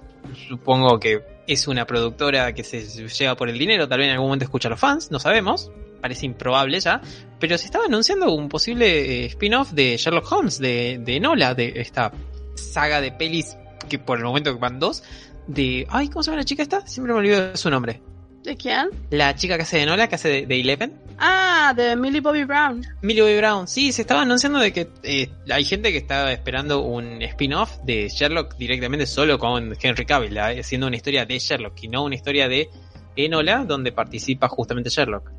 [0.48, 4.28] Supongo que es una productora que se lleva por el dinero, tal vez en algún
[4.28, 5.72] momento escucha a los fans, no sabemos.
[6.02, 7.02] Parece improbable ya.
[7.40, 11.74] Pero se estaba anunciando un posible eh, spin-off de Sherlock Holmes, de, de Nola, de
[11.78, 12.12] esta
[12.56, 13.58] saga de pelis
[13.90, 15.04] que por el momento van dos.
[15.48, 15.88] De.
[15.90, 16.86] Ay, ¿cómo se llama la chica esta?
[16.88, 18.02] Siempre me olvido de su nombre.
[18.44, 18.90] ¿De quién?
[19.12, 21.03] La chica que hace de Nola, que hace de, de Eleven.
[21.18, 22.86] Ah, de Millie Bobby Brown.
[23.02, 26.82] Millie Bobby Brown, sí, se estaba anunciando de que eh, hay gente que estaba esperando
[26.82, 31.84] un spin-off de Sherlock directamente solo con Henry Cavill, eh, haciendo una historia de Sherlock
[31.84, 32.70] y no una historia de
[33.16, 35.32] Enola donde participa justamente Sherlock.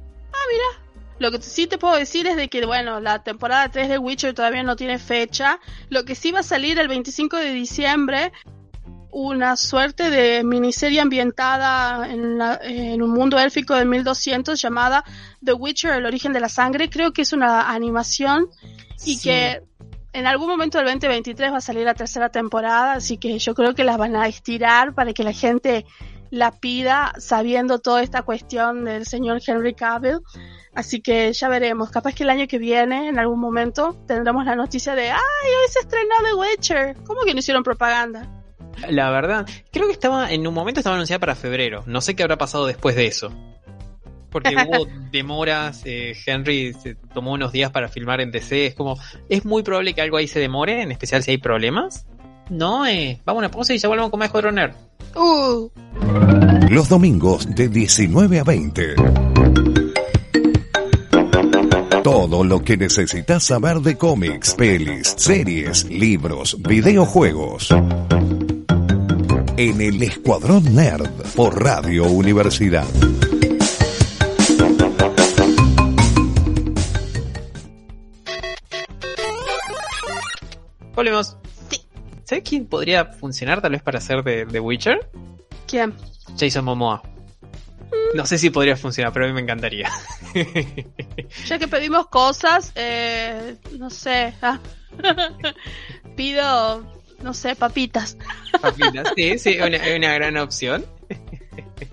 [1.19, 4.35] Lo que sí te puedo decir es de que, bueno, la temporada 3 de Witcher
[4.35, 5.61] todavía no tiene fecha.
[5.89, 8.33] Lo que sí va a salir el 25 de diciembre,
[9.17, 15.05] una suerte de miniserie ambientada en, la- en un mundo élfico de 1200 llamada
[15.45, 16.91] The Witcher, el origen de la sangre.
[16.91, 18.49] Creo que es una animación
[19.05, 19.23] y Sí.
[19.23, 19.63] que
[20.13, 23.75] en algún momento del 2023 va a salir la tercera temporada, así que yo creo
[23.75, 25.85] que la van a estirar para que la gente
[26.31, 30.19] la pida sabiendo toda esta cuestión del señor Henry Cavill.
[30.75, 31.91] Así que ya veremos.
[31.91, 35.19] Capaz que el año que viene, en algún momento, tendremos la noticia de ¡Ay,
[35.63, 36.97] hoy se estrenó The Witcher!
[37.07, 38.29] ¿Cómo que no hicieron propaganda?
[38.91, 41.83] La verdad, creo que estaba en un momento estaba anunciada para febrero.
[41.87, 43.33] No sé qué habrá pasado después de eso.
[44.31, 48.67] Porque hubo demoras, eh, Henry se tomó unos días para filmar en DC.
[48.67, 52.07] Es como, es muy probable que algo ahí se demore, en especial si hay problemas.
[52.51, 54.75] No, eh, vamos a una pausa y ya volvemos con más Escuadrón Nerd.
[55.15, 55.71] ¡Uh!
[56.69, 58.95] Los domingos de 19 a 20.
[62.03, 67.69] Todo lo que necesitas saber de cómics, pelis, series, libros, videojuegos.
[69.57, 72.87] En el Escuadrón Nerd por Radio Universidad.
[80.95, 81.37] Volvemos.
[82.25, 85.09] ¿Sabes quién podría funcionar tal vez para hacer de, de Witcher?
[85.67, 85.95] ¿Quién?
[86.39, 87.03] Jason Momoa.
[88.15, 89.91] No sé si podría funcionar, pero a mí me encantaría.
[91.47, 94.35] Ya que pedimos cosas, eh, no sé.
[94.43, 94.59] ah.
[96.17, 98.17] Pido, no sé, papitas.
[98.61, 100.85] Papitas, sí, sí, una, una gran opción.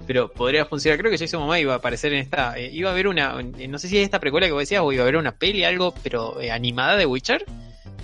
[0.06, 1.00] Pero podría funcionar.
[1.00, 2.58] Creo que Jason Momoa iba a aparecer en esta.
[2.58, 3.36] eh, iba a haber una.
[3.58, 5.32] eh, No sé si es esta precuela que vos decías o iba a haber una
[5.34, 7.46] peli, algo, pero eh, animada de Witcher.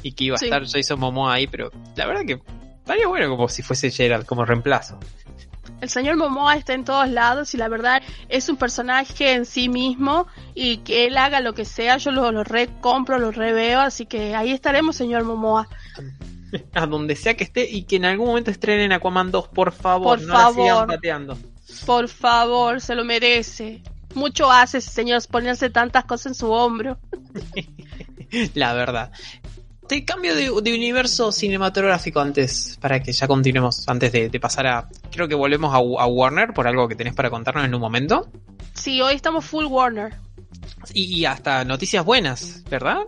[0.04, 0.46] Y que iba a Sí.
[0.46, 2.40] estar Jason Momoa ahí, pero la verdad que
[2.80, 5.00] estaría bueno como si fuese Gerald como reemplazo.
[5.82, 9.70] El señor Momoa está en todos lados y la verdad es un personaje en sí
[9.70, 14.06] mismo y que él haga lo que sea, yo lo, lo recompro, lo reveo, así
[14.08, 15.68] que ahí estaremos, señor Momoa.
[16.74, 20.20] A donde sea que esté y que en algún momento estrenen Aquaman 2, por favor.
[20.20, 20.88] Por no la sigan favor.
[20.88, 21.38] pateando.
[21.86, 23.82] Por favor, se lo merece.
[24.16, 26.98] Mucho hace señor ponerse tantas cosas en su hombro.
[28.56, 29.12] La verdad.
[29.88, 34.68] Te cambio de, de universo cinematográfico antes, para que ya continuemos, antes de, de pasar
[34.68, 34.90] a...
[35.12, 38.30] Creo que volvemos a, a Warner por algo que tenés para contarnos en un momento.
[38.74, 40.14] Sí, hoy estamos full Warner.
[40.94, 43.00] Y, y hasta noticias buenas, ¿verdad?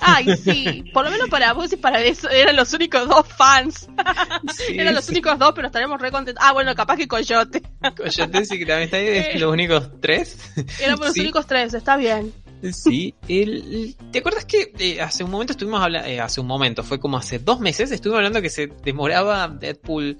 [0.00, 3.88] Ay, sí, por lo menos para vos y para eso eran los únicos dos fans.
[4.56, 5.12] Sí, eran los sí.
[5.12, 6.42] únicos dos, pero estaremos re contentos.
[6.44, 7.62] Ah, bueno, capaz que Coyote.
[7.96, 10.38] Coyote sí que también está ahí, los únicos tres.
[10.80, 11.20] Éramos los Sí.
[11.20, 12.32] únicos tres, está bien.
[12.72, 16.82] Sí, el, ¿te acuerdas que eh, hace un momento estuvimos hablando, eh, hace un momento,
[16.82, 20.18] fue como hace dos meses, estuvimos hablando que se demoraba Deadpool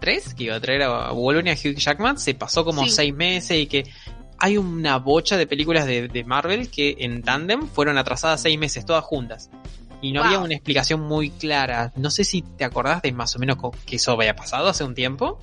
[0.00, 2.90] 3, que iba a traer a Wolverine a Hugh Jackman, se pasó como Sí.
[2.90, 3.84] seis meses y que
[4.44, 8.84] hay una bocha de películas de, de Marvel que en tandem fueron atrasadas seis meses,
[8.84, 9.48] todas juntas.
[10.02, 10.26] Y no Wow.
[10.26, 11.92] había una explicación muy clara.
[11.96, 14.94] No sé si te acordás de más o menos que eso había pasado hace un
[14.94, 15.38] tiempo.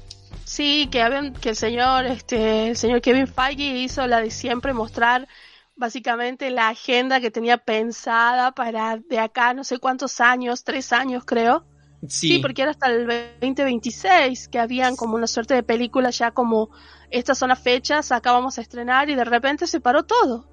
[0.45, 4.71] Sí, que habían, que el señor, este, el señor Kevin Feige hizo la de siempre
[4.71, 5.27] mostrar
[5.75, 11.23] básicamente la agenda que tenía pensada para de acá no sé cuántos años, tres años
[11.25, 11.65] creo.
[12.07, 13.05] Sí, porque era hasta el
[13.41, 16.69] 2026 que habían como una suerte de película ya como
[17.11, 20.47] estas son las fechas, acá vamos a estrenar y de repente se paró todo.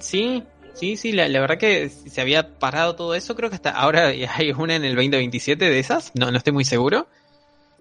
[0.00, 3.70] Sí, sí, sí, la, la verdad que se había parado todo eso, creo que hasta
[3.70, 7.08] ahora hay una en el 2027 de esas, no, no estoy muy seguro.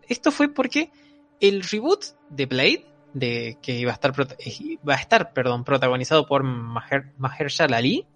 [0.08, 0.92] Esto fue porque
[1.40, 6.26] el reboot de Blade, de que iba a estar, eh, iba a estar perdón, protagonizado
[6.26, 8.08] por Maher, Mahershala Ali,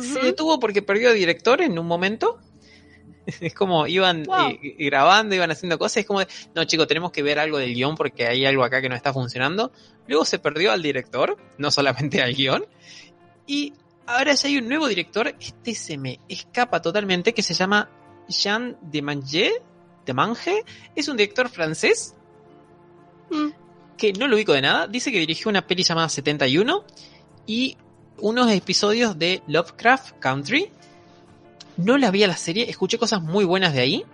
[0.00, 2.38] se detuvo porque perdió director en un momento.
[3.40, 4.48] Es como iban Wow.
[4.62, 5.98] eh, grabando, iban haciendo cosas.
[5.98, 8.80] Es como, de, no chicos, tenemos que ver algo del guion porque hay algo acá
[8.82, 9.72] que no está funcionando.
[10.08, 12.64] Luego se perdió al director, no solamente al guion.
[13.46, 13.72] Y
[14.06, 17.88] ahora ya hay un nuevo director, este se me escapa totalmente, que se llama
[18.28, 19.52] Jean Demange.
[20.04, 20.64] Demange
[20.96, 22.14] es un director francés
[23.30, 23.48] Mm.
[23.96, 24.86] que no lo ubico de nada.
[24.88, 26.84] Dice que dirigió una peli llamada 71
[27.46, 27.76] y
[28.18, 30.70] unos episodios de Lovecraft Country.
[31.76, 34.04] No la vi a la serie, escuché cosas muy buenas de ahí,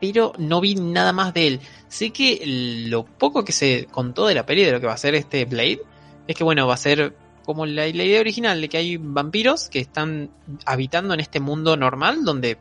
[0.00, 1.60] pero no vi nada más de él.
[1.88, 2.42] Sé que
[2.88, 5.44] lo poco que se contó de la peli de lo que va a ser este
[5.44, 5.80] Blade
[6.26, 7.14] es que, bueno, va a ser
[7.48, 10.30] como la, idea original de que hay vampiros que están
[10.66, 12.58] habitando en este mundo normal donde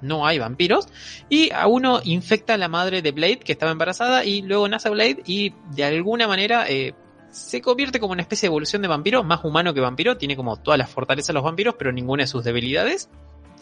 [0.00, 0.88] no hay vampiros
[1.28, 4.90] y a uno infecta a la madre de Blade que estaba embarazada y luego nace
[4.90, 6.94] Blade y de alguna manera eh,
[7.30, 10.56] se convierte como una especie de evolución de vampiro, más humano que vampiro, tiene como
[10.56, 13.08] todas las fortalezas de los vampiros pero ninguna de sus debilidades.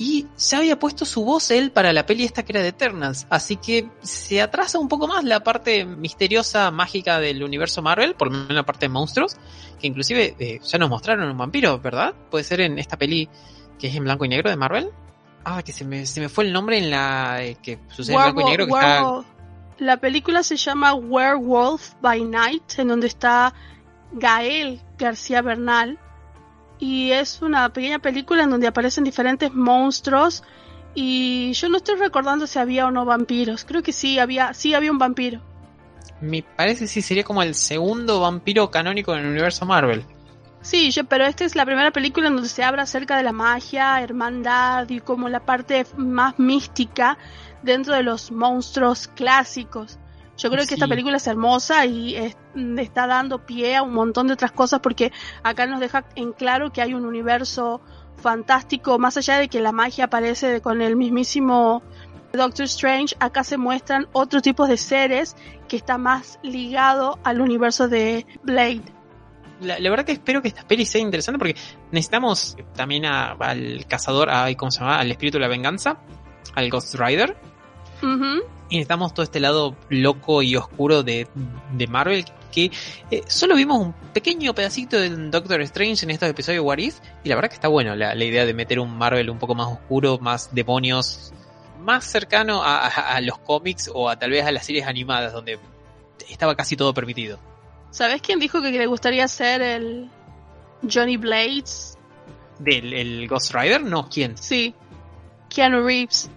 [0.03, 3.27] Y ya había puesto su voz él para la peli esta que era de Eternals,
[3.29, 8.29] así que se atrasa un poco más la parte misteriosa, mágica del universo Marvel, por
[8.29, 9.37] lo menos la parte de monstruos,
[9.79, 12.15] que inclusive eh, ya nos mostraron un vampiro, ¿verdad?
[12.31, 13.29] Puede ser en esta peli
[13.79, 14.89] que es en blanco y negro de Marvel.
[15.45, 18.23] Ah, que se me, se me fue el nombre en la eh, que sucede en
[18.23, 19.25] blanco y negro que está Werewolf-
[19.81, 23.53] La película se llama Werewolf by Night, en donde está
[24.13, 25.99] Gael García Bernal.
[26.81, 30.43] Y es una pequeña película en donde aparecen diferentes monstruos.
[30.95, 33.65] Y yo no estoy recordando si había o no vampiros.
[33.65, 35.41] Creo que sí había, sí había un vampiro.
[36.21, 40.05] Me parece si sería como el segundo vampiro canónico en el universo Marvel.
[40.63, 43.33] Sí, yo, pero esta es la primera película en donde se habla acerca de la
[43.33, 47.17] magia, hermandad y como la parte más mística
[47.63, 49.99] dentro de los monstruos clásicos.
[50.43, 52.37] Yo creo que esta película es hermosa y es-
[52.79, 56.73] está dando pie a un montón de otras cosas porque acá nos deja en claro
[56.73, 57.81] que hay un universo
[58.17, 61.83] fantástico, más allá de que la magia aparece con el mismísimo
[62.33, 65.35] Doctor Strange, acá se muestran otros tipos de seres
[65.69, 68.83] que está más ligado al universo de Blade.
[69.61, 71.57] La, la verdad que espero que esta peli sea interesante porque
[71.91, 74.99] necesitamos también a- al cazador, a, ¿cómo se llama?
[74.99, 75.99] Al espíritu de la venganza,
[76.55, 77.37] al Ghost Rider.
[78.03, 78.43] Ujú.
[78.71, 81.27] Y necesitamos todo este lado loco y oscuro de,
[81.73, 82.71] de Marvel que
[83.11, 86.99] eh, solo vimos un pequeño pedacito del Doctor Strange en estos episodios de What If,
[87.25, 89.55] y la verdad que está bueno la, la idea de meter un Marvel un poco
[89.55, 91.33] más oscuro, más demonios,
[91.81, 95.33] más cercano a, a- a los cómics o a tal vez a las series animadas
[95.33, 95.59] donde
[96.29, 97.39] estaba casi todo permitido.
[97.91, 100.09] ¿Sabes quién dijo que le gustaría ser el
[100.93, 101.99] Johnny Blades?
[102.61, 103.83] ¿Del el Ghost Rider?
[103.83, 104.37] No, ¿quién?
[104.37, 104.75] Sí,
[105.49, 106.31] Keanu Reeves.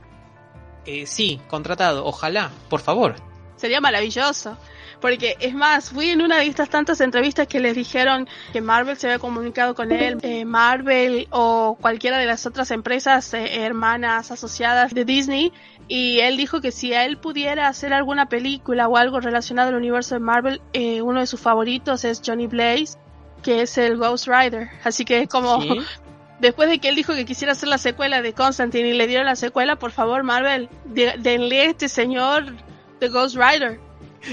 [0.85, 3.15] Eh, sí, contratado, ojalá, por favor.
[3.55, 4.57] Sería maravilloso.
[5.03, 8.95] Porque es más, fui en una de estas tantas entrevistas que les dijeron que Marvel
[8.95, 14.31] se había comunicado con él, eh, Marvel o cualquiera de las otras empresas eh, hermanas
[14.31, 15.51] asociadas de Disney,
[15.89, 20.15] y él dijo que si él pudiera hacer alguna película o algo relacionado al universo
[20.15, 22.97] de Marvel, eh, uno de sus favoritos es Johnny Blaze,
[23.41, 24.69] que es el Ghost Rider.
[24.85, 25.79] Así que es como, Sí.
[26.39, 29.25] después de que él dijo que quisiera hacer la secuela de Constantine y le dieron
[29.25, 32.53] la secuela, por favor, Marvel, de- denle a este señor
[32.99, 33.79] The Ghost Rider.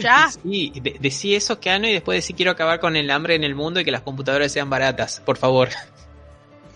[0.01, 0.29] Ya.
[0.31, 3.55] Sí, de- decí eso, Keanu, y después decí quiero acabar con el hambre en el
[3.57, 5.69] mundo y que las computadoras sean baratas, por favor.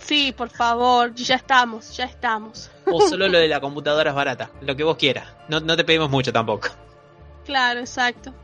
[0.00, 2.70] Sí, por favor, ya estamos, ya estamos.
[2.86, 5.28] O solo lo de la computadora es barata, lo que vos quieras.
[5.48, 6.68] No, no te pedimos mucho tampoco.
[7.46, 8.34] Claro, exacto.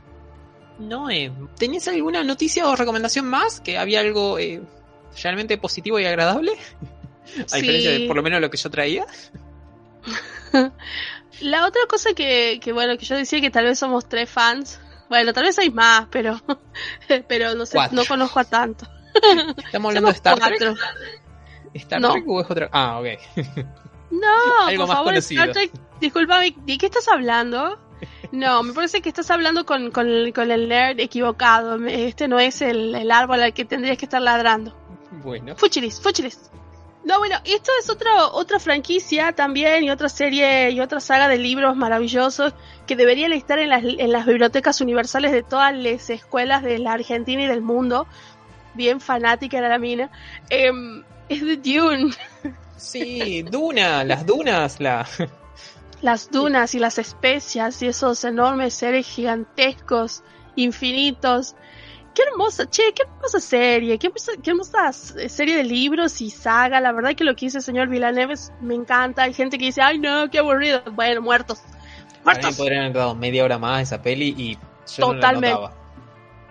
[0.79, 3.61] No, eh, ¿tenías alguna noticia o recomendación más?
[3.61, 4.63] ¿Que había algo eh,
[5.23, 6.53] realmente positivo y agradable?
[7.53, 9.07] A diferencia de por lo menos lo que yo traía.
[11.41, 14.81] La otra cosa que, que, bueno, que yo decía que tal vez somos tres fans.
[15.09, 16.41] Bueno, tal vez hay más, pero,
[17.29, 17.97] pero no sé, Cuatro.
[17.97, 18.87] no conozco a tanto.
[19.65, 20.59] Estamos hablando de Star Trek.
[20.59, 20.75] Cuatro.
[21.75, 22.13] ¿Star No.
[22.13, 22.69] Trek o es otra?
[22.73, 23.07] Ah, ok.
[24.11, 24.29] No,
[24.67, 25.43] Algo por más favor, conocido.
[25.45, 27.79] Star Trek, discúlpame, ¿de qué estás hablando?
[28.33, 31.77] No, me parece que estás hablando con, con, el, con el nerd equivocado.
[31.87, 34.77] Este no es el, el árbol al que tendrías que estar ladrando.
[35.11, 35.57] Bueno.
[35.57, 36.51] Fuchilis, Fuchilis.
[37.03, 41.39] No, bueno, esto es otra, otra franquicia también y otra serie y otra saga de
[41.39, 42.53] libros maravillosos
[42.87, 46.93] que deberían estar en las, en las bibliotecas universales de todas las escuelas de la
[46.93, 48.07] Argentina y del mundo.
[48.75, 50.11] Bien fanática era la mina.
[50.51, 52.13] Em, es de Dune.
[52.77, 55.07] Sí, Duna, las dunas, la...
[56.03, 60.23] Las dunas y las especias y esos enormes seres gigantescos,
[60.57, 61.55] infinitos.
[62.21, 66.79] Qué hermosa, che, qué hermosa serie, qué hermosa, qué hermosa serie de libros y saga.
[66.79, 69.23] La verdad que lo que dice el señor Villeneuve es- me encanta.
[69.23, 70.83] Hay gente que dice, ay no, qué aburrido.
[70.93, 71.63] Bueno, muertos.
[72.23, 72.57] Muertos.
[72.59, 74.55] podrían haber dado media hora más esa peli y
[74.97, 75.55] yo Totalmente.
[75.55, 75.73] no la.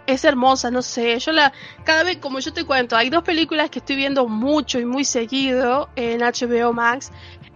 [0.07, 1.19] Es hermosa, no sé.
[1.19, 1.53] Yo la,
[1.83, 5.03] cada vez, como yo te cuento, hay dos películas que estoy viendo mucho y muy
[5.05, 7.11] seguido en HBO Max.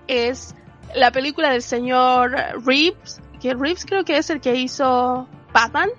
[0.05, 0.53] Es
[0.93, 5.89] la película del señor Reeves, que Reeves creo que es el que hizo Batman.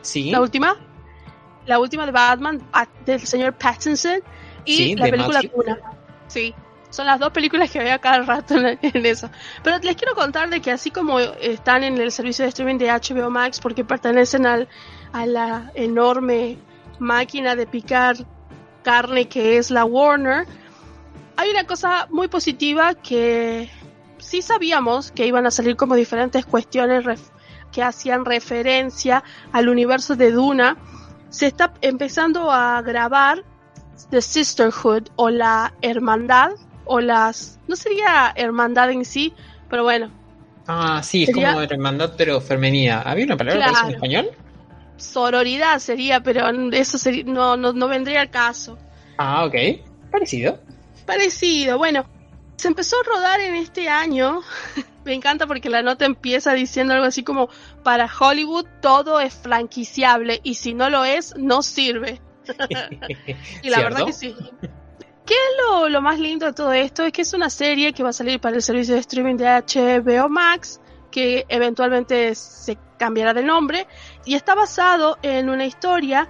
[0.00, 0.78] Sí, La última.
[1.66, 4.22] La última de Batman, ah, del señor Pattinson.
[4.64, 5.42] Y Sí, la película.
[5.42, 5.78] Duna.
[6.26, 6.54] Sí.
[6.90, 9.30] Son las dos películas que veo cada rato en, en eso.
[9.62, 12.90] Pero les quiero contar de que así como están en el servicio de streaming de
[12.90, 14.68] HBO Max, porque pertenecen al,
[15.12, 16.58] a la enorme
[16.98, 18.16] máquina de picar
[18.82, 20.46] carne que es la Warner,
[21.36, 23.70] hay una cosa muy positiva que
[24.18, 27.04] sí sabíamos que iban a salir como diferentes cuestiones
[27.72, 30.76] que hacían referencia al universo de Duna.
[31.30, 33.44] Se está empezando a grabar
[34.10, 36.50] The Sisterhood o la hermandad
[36.84, 39.32] o las no sería hermandad en sí,
[39.68, 40.10] pero bueno,
[40.66, 43.00] Ah, sí, es Sería- como hermandad pero femenina.
[43.02, 43.96] ¿Había una palabra para eso en Claro.
[44.04, 44.30] español?
[44.96, 48.78] sororidad sería, pero eso sería, no, no, no vendría al caso.
[49.16, 49.54] Ah, ok.
[50.12, 50.60] Parecido.
[51.06, 52.04] Parecido, bueno,
[52.56, 54.42] se empezó a rodar en este año.
[55.04, 57.48] Me encanta porque la nota empieza diciendo algo así como,
[57.82, 62.20] para Hollywood todo es franquiciable y si no lo es, no sirve.
[63.62, 63.82] Y la ¿Cierto?
[63.82, 64.34] verdad que sí.
[65.26, 67.04] ¿Qué es lo, lo más lindo de todo esto?
[67.04, 69.46] Es que es una serie que va a salir para el servicio de streaming de
[69.46, 70.80] HBO Max,
[71.12, 73.86] que eventualmente se cambiará de nombre,
[74.24, 76.28] y está basado en una historia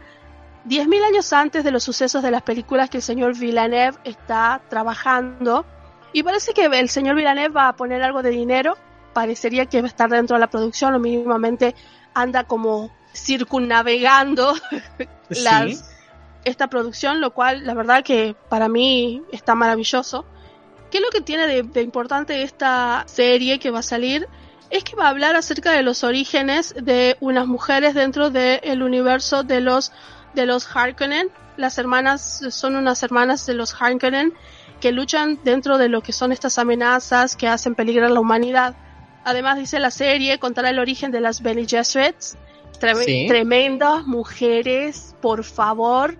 [0.66, 5.64] 10.000 años antes de los sucesos de las películas que el señor Villeneuve está trabajando.
[6.13, 8.77] Y parece que el señor Villeneuve va a poner algo de dinero,
[9.13, 11.75] parecería que va a estar dentro de la producción o mínimamente
[12.15, 14.55] anda como circunnavegando
[15.29, 15.91] las,
[16.45, 20.25] esta producción, lo cual la verdad que para mí está maravilloso.
[20.91, 24.29] ¿Qué es lo que tiene de, de importante esta serie que va a salir?
[24.71, 29.43] Es que va a hablar acerca de los orígenes de unas mujeres dentro del universo
[29.43, 29.93] de los
[30.35, 31.29] de los Harkonnen.
[31.57, 34.33] Las hermanas son unas hermanas de los Harkonnen
[34.81, 38.74] que luchan dentro de lo que son estas amenazas que hacen peligrar la humanidad.
[39.24, 42.37] Además dice la serie contará el origen de las Bene Gesserits,
[42.81, 43.26] Treme- Sí.
[43.28, 46.16] tremendas mujeres, por favor.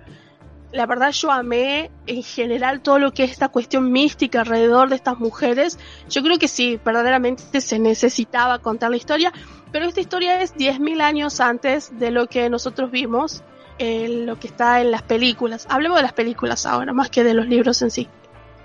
[0.73, 4.97] La verdad yo amé en general todo lo que es esta cuestión mística alrededor de
[4.97, 5.79] estas mujeres.
[6.11, 9.33] Yo creo que sí, verdaderamente se necesitaba contar la historia,
[9.73, 13.43] pero esta historia es 10.000 años antes de lo que nosotros vimos,
[13.79, 15.67] en lo que está en las películas.
[15.71, 18.07] Hablemos de las películas ahora, más que de los libros en sí.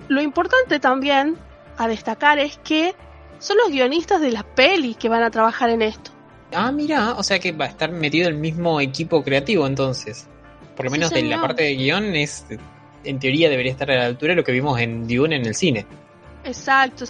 [0.08, 1.38] Lo importante también
[1.78, 2.96] a destacar es que
[3.40, 6.12] son los guionistas de las pelis que van a trabajar en esto.
[6.54, 10.28] Ah, mira, o sea que va a estar metido el mismo equipo creativo entonces.
[10.76, 12.46] Por lo Sí, menos de la parte de guion es,
[13.04, 15.56] en teoría debería estar a la altura de lo que vimos en Dune en el
[15.56, 15.86] cine.
[16.44, 17.06] Exacto.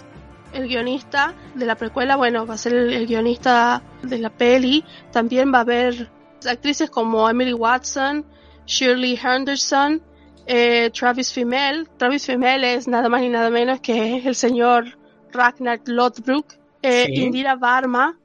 [0.52, 4.84] El guionista de la precuela, bueno, va a ser el, el guionista de la peli.
[5.12, 6.10] También va a haber
[6.48, 8.24] actrices como Emily Watson,
[8.66, 10.02] Shirley Henderson,
[10.46, 11.88] eh, Travis Fimmel.
[11.96, 14.98] Travis Fimmel es nada más ni nada menos que el señor
[15.32, 16.46] Ragnar Lothbrok.
[16.82, 17.22] Eh, Sí.
[17.22, 18.18] Indira Varma.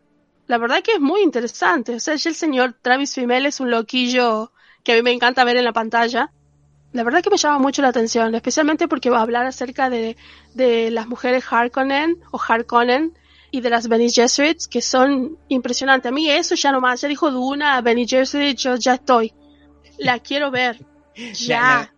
[0.47, 1.95] La verdad que es muy interesante.
[1.95, 4.51] O sea, el señor Travis Fimmel es un loquillo
[4.83, 6.31] que a mí me encanta ver en la pantalla.
[6.93, 10.17] La verdad que me llama mucho la atención, especialmente porque va a hablar acerca de,
[10.53, 13.17] de las mujeres Harkonnen o Harkonnen
[13.49, 16.09] y de las Bene Gesserits que son impresionantes.
[16.09, 19.33] A mí eso ya nomás, ya dijo Duna, Bene Gesserit, yo ya estoy.
[19.97, 20.77] La quiero ver.
[21.33, 21.93] Ya.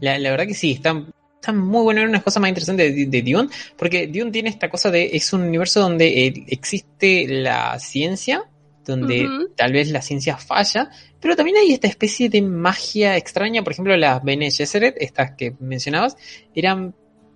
[0.00, 2.00] La, la verdad que sí, está, está muy bueno.
[2.00, 5.10] Era una cosa más interesante de, de Dune, porque Dune tiene esta cosa de.
[5.12, 8.44] Es un universo donde eh, existe la ciencia,
[8.84, 10.90] donde tal vez la ciencia falla,
[11.20, 13.62] pero también hay esta especie de magia extraña.
[13.62, 16.16] Por ejemplo, las Bene Gesserit, estas que mencionabas,
[16.54, 16.94] eran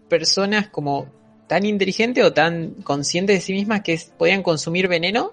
[0.09, 1.09] personas como
[1.47, 5.33] tan inteligentes o tan conscientes de sí mismas que podían consumir veneno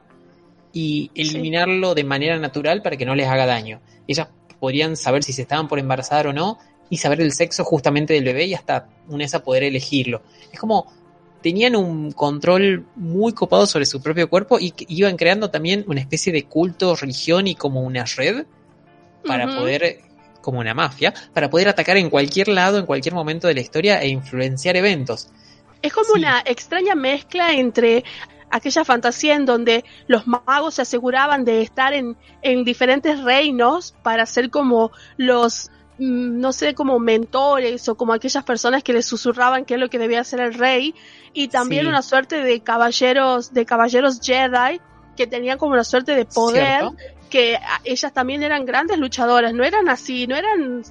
[0.74, 3.82] y eliminarlo de manera natural para que no les haga daño.
[4.08, 4.28] Ellas
[4.60, 6.60] podrían saber si se estaban por embarazar o no
[6.90, 10.22] y saber el sexo justamente del bebé y hasta una vez a poder elegirlo.
[10.52, 10.92] Es como
[11.42, 16.34] tenían un control muy copado sobre su propio cuerpo y iban creando también una especie
[16.34, 18.46] de culto, religión y como una red
[19.26, 20.02] para poder,
[20.42, 24.02] como una mafia, para poder atacar en cualquier lado, en cualquier momento de la historia
[24.02, 25.30] e influenciar eventos.
[25.82, 28.04] Es como una extraña mezcla entre
[28.50, 34.26] aquella fantasía en donde los magos se aseguraban de estar en, en diferentes reinos para
[34.26, 35.70] ser como los
[36.00, 40.00] no sé, como mentores o como aquellas personas que le susurraban qué es lo que
[40.00, 40.96] debía hacer el rey.
[41.34, 44.82] Y también una suerte de caballeros, de caballeros Jedi
[45.16, 46.86] que tenían como una suerte de poder
[47.30, 50.84] que ellas también eran grandes luchadoras, no eran así, no eran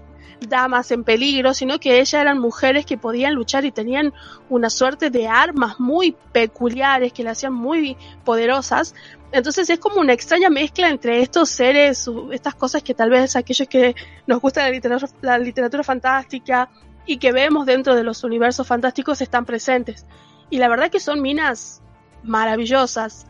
[0.46, 4.12] damas en peligro, sino que ellas eran mujeres que podían luchar y tenían
[4.48, 8.94] una suerte de armas muy peculiares que las hacían muy poderosas.
[9.30, 13.68] Entonces es como una extraña mezcla entre estos seres, estas cosas que tal vez aquellos
[13.68, 13.94] que
[14.26, 16.70] nos gusta la literatura, la literatura fantástica
[17.04, 20.06] y que vemos dentro de los universos fantásticos están presentes.
[20.50, 21.82] Y la verdad que son minas
[22.22, 23.26] maravillosas.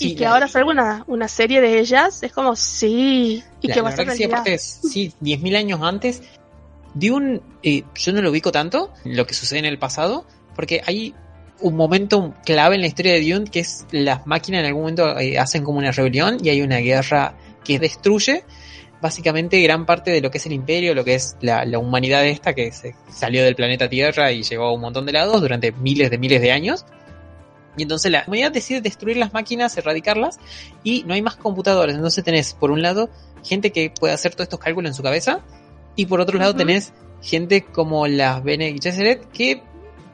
[0.00, 3.42] y que ahora salga una, una serie de ellas, es como sí.
[3.60, 4.28] Y que va a ser sí,
[4.58, 6.22] sí, 10.000 años antes
[6.94, 11.14] Dune, eh, yo no lo ubico tanto, lo que sucede en el pasado, porque hay
[11.60, 15.18] un momento clave en la historia de Dune que es las máquinas en algún momento
[15.18, 17.34] eh, hacen como una rebelión y hay una guerra
[17.64, 18.44] que destruye
[19.00, 22.54] básicamente gran parte de lo que es el imperio, lo que es la, humanidad esta
[22.54, 26.10] que se salió del planeta Tierra y llegó a un montón de lados durante miles
[26.10, 26.84] de miles de años.
[27.76, 30.38] Y entonces la humanidad decide destruir las máquinas, erradicarlas
[30.82, 31.94] y no hay más computadores.
[31.94, 33.08] Entonces tenés, por un lado,
[33.44, 35.40] gente que puede hacer todos estos cálculos en su cabeza
[35.94, 36.92] y por otro lado tenés
[37.22, 39.62] gente como las Bene Gesserit que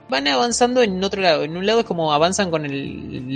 [0.09, 1.45] van avanzando en otro lado.
[1.45, 2.65] En un lado es como avanzan con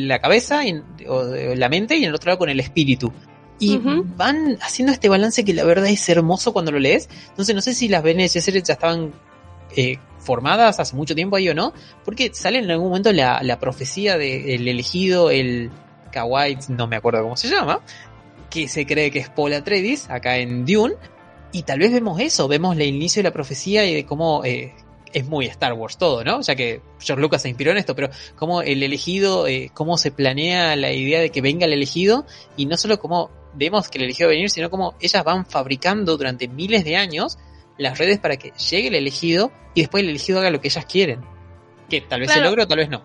[0.09, 0.63] la cabeza
[1.09, 3.13] o, la mente y en el otro lado con el espíritu.
[3.61, 3.81] Y
[4.17, 7.09] van haciendo este balance que la verdad es hermoso cuando lo lees.
[7.31, 9.13] Entonces no sé si las Gesserit ya estaban
[9.77, 11.73] eh, formadas hace mucho tiempo ahí o no,
[12.05, 15.71] porque sale en algún momento la, profecía del elegido, el
[16.13, 17.81] Kawaii, no me acuerdo cómo se llama,
[18.51, 20.95] que se cree que es Paul Atreides, acá en Dune,
[21.53, 24.75] y tal vez vemos eso, vemos el inicio de la profecía y de cómo eh,
[25.13, 26.41] es muy Star Wars todo, ¿no?
[26.41, 30.11] Ya que George Lucas se inspiró en esto, pero cómo el elegido, eh, cómo se
[30.11, 34.05] planea la idea de que venga el elegido y no solo cómo vemos que el
[34.05, 37.39] elegido va a venir, sino cómo ellas van fabricando durante miles de años
[37.77, 40.85] las redes para que llegue el elegido y después el elegido haga lo que ellas
[40.87, 41.21] quieren.
[41.89, 43.03] Que tal vez se logre o tal vez no.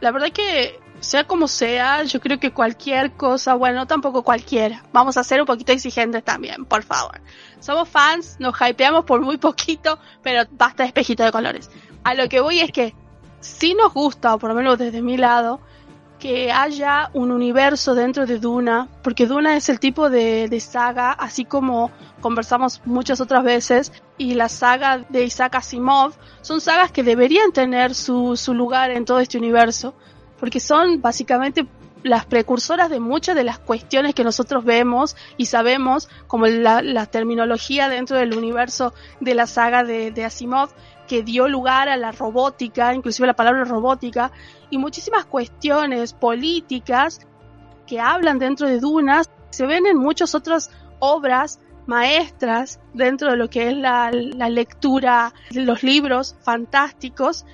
[0.00, 4.84] La verdad que sea como sea, yo creo que cualquier cosa, bueno, tampoco cualquiera.
[4.92, 7.20] Vamos a ser un poquito exigentes también, por favor.
[7.58, 11.70] Somos fans, nos hypeamos por muy poquito, pero basta de espejito de colores.
[12.04, 12.94] A lo que voy es que
[13.40, 15.60] sí nos gusta, o por lo menos desde mi lado,
[16.18, 21.12] que haya un universo dentro de Duna, porque Duna es el tipo de, de, saga,
[21.12, 21.90] así como
[22.20, 27.94] conversamos muchas otras veces, y la saga de Isaac Asimov, son sagas que deberían tener
[27.94, 29.94] su, su lugar en todo este universo
[30.40, 31.66] porque son básicamente
[32.02, 37.88] las precursoras de muchas de las cuestiones que nosotros vemos y sabemos, como la, terminología
[37.88, 40.70] dentro del universo de la saga de, Asimov,
[41.06, 44.32] que dio lugar a la robótica, inclusive la palabra robótica,
[44.70, 47.20] y muchísimas cuestiones políticas
[47.86, 50.70] que hablan dentro de Dunas, se ven en muchas otras
[51.00, 57.44] obras maestras dentro de lo que es la, la lectura de los libros fantásticos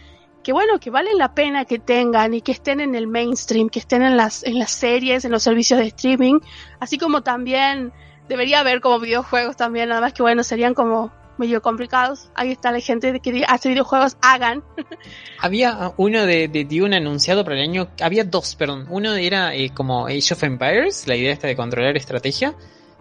[0.47, 3.81] que bueno, que valen la pena que tengan y que estén en el mainstream, que
[3.81, 6.39] estén en las, en las series, en los servicios de streaming,
[6.79, 7.93] así como también
[8.29, 12.31] debería haber como videojuegos también, nada más que bueno, serían como medio complicados.
[12.37, 14.63] Ahí está la gente que hace videojuegos, hagan.
[15.41, 18.87] Había uno de, de Dune anunciado para el año, había dos, perdón.
[18.89, 22.55] Uno era eh, como Age of Empires, la idea esta de controlar estrategia,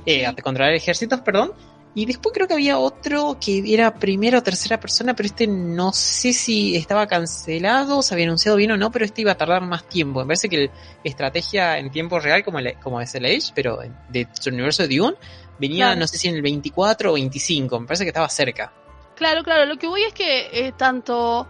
[0.08, 1.54] eh, de controlar ejércitos, perdón.
[1.98, 5.94] Y después creo que había otro que era primera o tercera persona, pero este no
[5.94, 9.62] sé si estaba cancelado, se había anunciado bien o no, pero este iba a tardar
[9.62, 10.20] más tiempo.
[10.20, 10.72] Me parece que el
[11.06, 13.80] estrategia en tiempo real, como, el, como es el Age, pero
[14.10, 15.16] de su universo de Dune,
[15.58, 18.74] venía no sé si en el 24 o 25, me parece que estaba cerca.
[19.16, 21.48] Claro, claro, lo que voy es que eh, tanto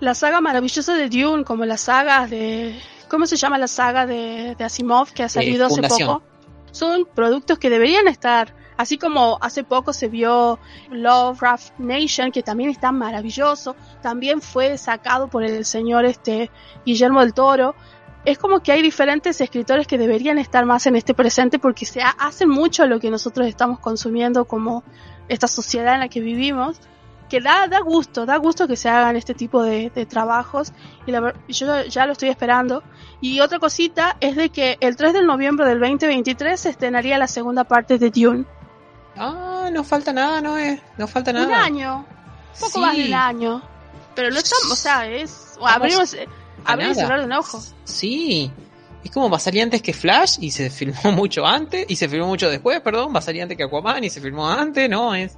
[0.00, 2.76] la saga maravillosa de Dune como la saga de...
[3.08, 6.22] ¿Cómo se llama la saga de, Asimov que ha salido hace poco?
[6.72, 10.58] Son productos que deberían estar Así como hace poco se vio
[10.90, 16.50] Lovecraft Nation, que también está maravilloso, también fue sacado por el señor este
[16.84, 17.74] Guillermo del Toro.
[18.24, 22.00] Es como que hay diferentes escritores que deberían estar más en este presente porque se
[22.02, 24.82] hacen mucho lo que nosotros estamos consumiendo como
[25.28, 26.80] esta sociedad en la que vivimos
[27.28, 30.72] que da, da gusto, da gusto que se hagan este tipo de, trabajos
[31.06, 31.12] y
[31.52, 32.82] yo ya lo estoy esperando.
[33.20, 37.26] Y otra cosita es de que el 3 de noviembre del 2023 se estrenaría la
[37.26, 38.44] segunda parte de Dune.
[39.16, 41.46] Ah, no falta nada, no es, no falta nada.
[41.46, 41.98] Un año.
[42.54, 43.02] Un poco más Sí.
[43.04, 43.62] del año.
[44.14, 45.56] Pero no estamos, o sea, es.
[45.58, 46.28] o abrimos, eh,
[46.64, 47.02] a abrir y nada.
[47.02, 47.60] cerrar de un ojo.
[47.84, 48.50] Sí.
[49.02, 52.08] Es como va a salir antes que Flash y se filmó mucho antes y se
[52.08, 55.14] filmó mucho después, perdón, va a salir antes que Aquaman y se filmó antes, no,
[55.14, 55.36] es...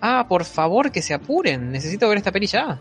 [0.00, 2.78] Ah, por favor, que se apuren, necesito ver esta peli ya.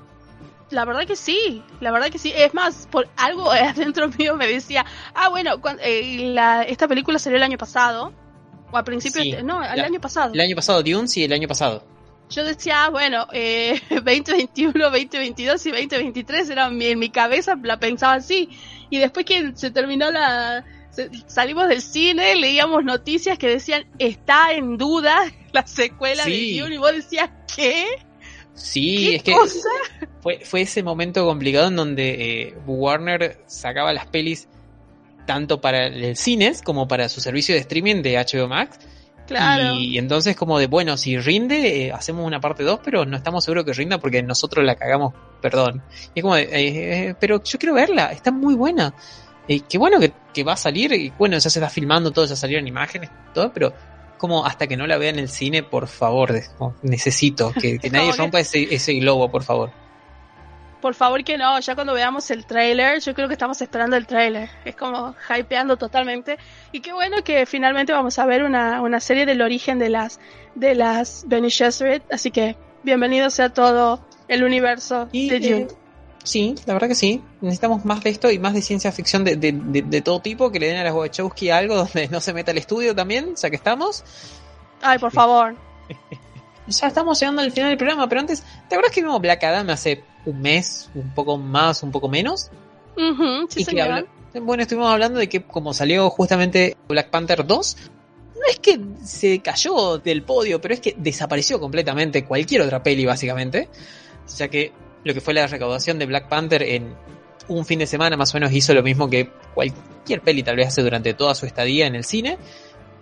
[0.71, 2.33] La verdad que sí, la verdad que sí.
[2.35, 4.83] Es más, por algo adentro mío me decía,
[5.13, 8.11] ah, bueno, eh, la- esta película salió el año pasado.
[8.71, 10.33] O al principio, Sí, este- no, el la- año pasado.
[10.33, 11.83] El año pasado Dune, sí, el año pasado.
[12.29, 17.79] Yo decía, ah, bueno, eh, 2021, 2022 y 2023 eran mi, en mi cabeza, la
[17.79, 18.49] pensaba así.
[18.89, 20.65] Y después que se terminó la...
[20.89, 25.15] se- salimos del cine, leíamos noticias que decían, está en duda
[25.53, 26.55] la secuela Sí.
[26.55, 26.75] de Dune.
[26.75, 27.85] Y vos decías, ¿qué?
[28.55, 29.69] Sí, ¿Qué es que cosa?
[30.21, 34.47] fue, fue ese momento complicado en donde eh, Warner sacaba las pelis
[35.25, 38.79] tanto para el cines como para su servicio de streaming de HBO Max.
[39.27, 39.73] Claro.
[39.73, 43.43] Y entonces como de, bueno, si rinde, eh, hacemos una parte 2, pero no estamos
[43.43, 45.81] seguros que rinda porque nosotros la cagamos, perdón.
[46.13, 48.93] Y es como de, eh, eh, pero yo quiero verla, está muy buena.
[49.47, 52.25] Eh, qué bueno que, que va a salir, y bueno, ya se está filmando todo,
[52.25, 53.73] ya salieron imágenes, todo, pero
[54.17, 56.33] como hasta que no la vea en el cine, por favor,
[56.81, 59.71] necesito que, que nadie rompa ese, ese globo, por favor.
[60.85, 64.05] Por favor que no, ya cuando veamos el trailer, yo creo que estamos esperando el
[64.05, 64.51] trailer.
[64.65, 66.37] Es como hypeando totalmente.
[66.71, 70.19] Y qué bueno que finalmente vamos a ver una, una serie del origen de las
[70.53, 72.03] de las Benny Gesserit.
[72.13, 75.61] Así que bienvenido sea todo el universo Y, de Dune.
[75.61, 75.67] eh,
[76.23, 77.19] sí, la verdad que sí.
[77.41, 80.51] Necesitamos más de esto y más de ciencia ficción de, de, de- de todo tipo,
[80.51, 83.49] que le den a las Wachowski algo donde no se meta el estudio también, ya
[83.49, 84.03] que estamos.
[84.83, 85.55] Ay, por favor.
[86.67, 89.69] Ya estamos llegando al final del programa, pero antes, ¿te acuerdas que vimos Black Adam
[89.69, 92.49] hace un mes, un poco más, un poco menos?
[92.97, 97.77] Ujú, sí, y que bueno, estuvimos hablando de que como salió justamente Black Panther 2,
[98.35, 103.05] no es que se cayó del podio, pero es que desapareció completamente cualquier otra peli,
[103.05, 103.69] básicamente.
[104.37, 106.95] Ya que lo que fue la recaudación de Black Panther en
[107.47, 110.67] un fin de semana más o menos hizo lo mismo que cualquier peli tal vez
[110.67, 112.37] hace durante toda su estadía en el cine.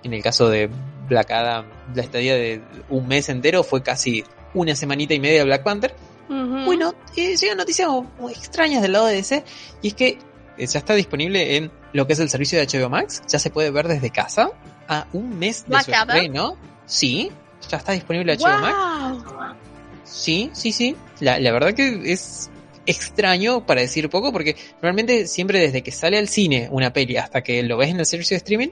[0.03, 0.69] En el caso de
[1.07, 4.23] Black Adam, la estadía de un mes entero fue casi
[4.53, 5.95] una semanita y media de Black Panther.
[6.27, 7.89] Bueno, eh, llegan noticias
[8.19, 9.43] muy extrañas del lado de DC
[9.81, 10.17] y es que
[10.57, 13.49] eh, ya está disponible en lo que es el servicio de HBO Max, ya se
[13.49, 14.49] puede ver desde casa
[14.87, 16.57] a un mes de Black su estreno.
[16.85, 17.31] Sí,
[17.69, 19.55] ya está disponible HBO Max.
[20.03, 20.95] Sí, sí, sí.
[21.19, 22.49] La, la verdad que es
[22.85, 27.41] extraño para decir poco porque realmente siempre desde que sale al cine una peli hasta
[27.41, 28.69] que lo ves en el servicio de streaming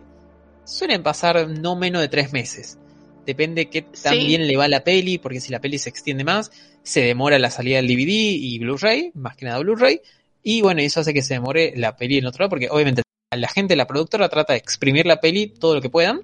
[0.66, 2.78] suelen pasar no menos de tres meses.
[3.26, 4.26] Depende qué tan Sí.
[4.26, 6.52] bien le va la peli, porque si la peli se extiende más,
[6.84, 10.02] se demora la salida del DVD y Blu-ray, más que nada Blu-ray,
[10.44, 13.48] y bueno, eso hace que se demore la peli en otro lado, porque obviamente la
[13.48, 16.22] gente, la productora trata de exprimir la peli todo lo que puedan.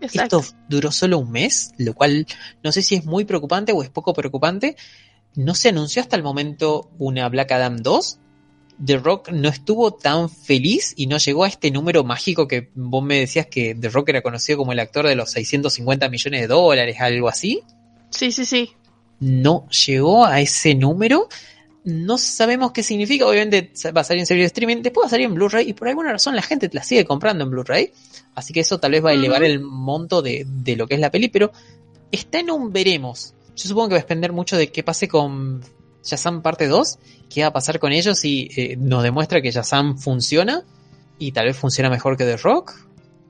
[0.00, 0.40] Exacto.
[0.40, 2.26] Esto duró solo un mes, lo cual
[2.64, 4.76] no sé si es muy preocupante o es poco preocupante.
[5.36, 8.18] No se anunció hasta el momento una Black Adam 2.
[8.84, 13.02] The Rock no estuvo tan feliz y no llegó a este número mágico que vos
[13.02, 16.46] me decías que The Rock era conocido como el actor de los 650 millones de
[16.48, 17.62] dólares, algo así.
[18.10, 18.72] Sí, sí, sí.
[19.20, 21.28] No llegó a ese número.
[21.84, 23.26] No sabemos qué significa.
[23.26, 24.82] Obviamente va a salir en serie de streaming.
[24.82, 25.68] Después va a salir en Blu-ray.
[25.68, 27.92] Y por alguna razón la gente la sigue comprando en Blu-ray.
[28.34, 31.00] Así que eso tal vez va a elevar el monto de, de lo que es
[31.00, 31.28] la peli.
[31.28, 31.52] Pero
[32.10, 33.34] está en un veremos.
[33.54, 35.62] Yo supongo que va a depender mucho de qué pase con
[36.04, 36.98] Shazam parte 2.
[37.28, 40.62] Qué va a pasar con ellos si eh, nos demuestra que Shazam funciona.
[41.18, 42.72] Y tal vez funciona mejor que The Rock.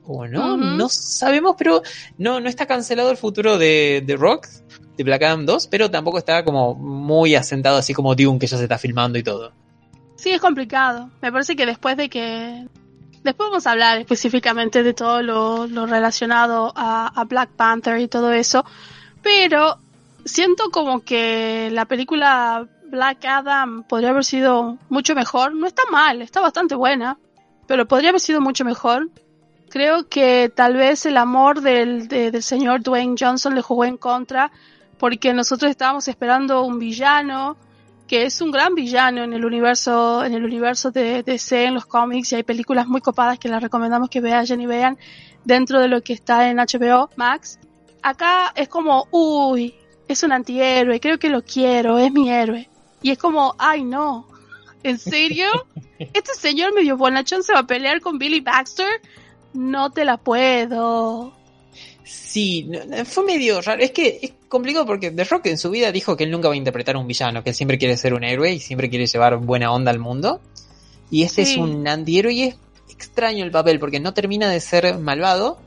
[0.05, 1.83] O no, no sabemos, pero
[2.19, 4.49] no, no está cancelado el futuro de The Rock,
[4.97, 8.57] de Black Adam 2, pero tampoco está como muy asentado así como Dune que ya
[8.57, 9.53] se está filmando y todo.
[10.17, 11.11] Sí, es complicado.
[11.21, 12.67] Me parece que después de que...
[13.23, 18.09] Después vamos a hablar específicamente de todo lo, lo relacionado a, a Black Panther y
[18.09, 18.65] todo eso.
[19.23, 19.79] Pero
[20.25, 25.55] siento como que la película Black Adam podría haber sido mucho mejor.
[25.55, 27.19] No está mal, está bastante buena.
[27.67, 29.09] Pero podría haber sido mucho mejor.
[29.71, 33.97] Creo que tal vez el amor del, de- del señor Dwayne Johnson le jugó en
[33.97, 34.51] contra.
[34.99, 37.57] Porque nosotros estábamos esperando un villano
[38.07, 41.87] que es un gran villano en el universo, en el universo de DC, en los
[41.87, 44.99] cómics, y hay películas muy copadas que les recomendamos que vayan y vean
[45.45, 47.59] dentro de lo que está en HBO Max.
[48.03, 49.75] Acá es como, uy,
[50.09, 52.69] es un antihéroe, creo que lo quiero, es mi héroe.
[53.03, 54.29] Y es como, ay no,
[54.83, 55.47] ¿en serio?
[55.99, 59.01] ¿Este señor medio bonachón se va a pelear con Billy Baxter?
[59.55, 61.35] No te la puedo.
[62.05, 62.69] Sí,
[63.05, 63.83] fue medio raro.
[63.83, 66.55] Es que es complicado porque The Rock en su vida dijo que él nunca va
[66.55, 69.07] a interpretar a un villano, que él siempre quiere ser un héroe y siempre quiere
[69.07, 70.41] llevar buena onda al mundo.
[71.11, 71.53] Y este Sí.
[71.53, 72.57] es un antihéroe y es
[72.91, 75.59] extraño el papel porque no termina de ser malvado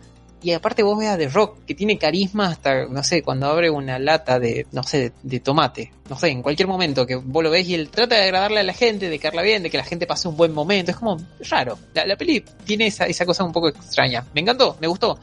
[0.45, 3.97] y aparte vos veas The Rock, que tiene carisma hasta, no sé, cuando abre una
[3.97, 7.67] lata de, no sé, de, tomate, no sé, en cualquier momento que vos lo ves
[7.67, 10.05] y él trata de agradarle a la gente, de caerla bien, de que la gente
[10.05, 11.17] pase un buen momento, es como
[11.49, 11.79] raro.
[11.95, 14.23] La, la peli tiene esa, esa cosa un poco extraña.
[14.35, 15.17] Me encantó, me gustó,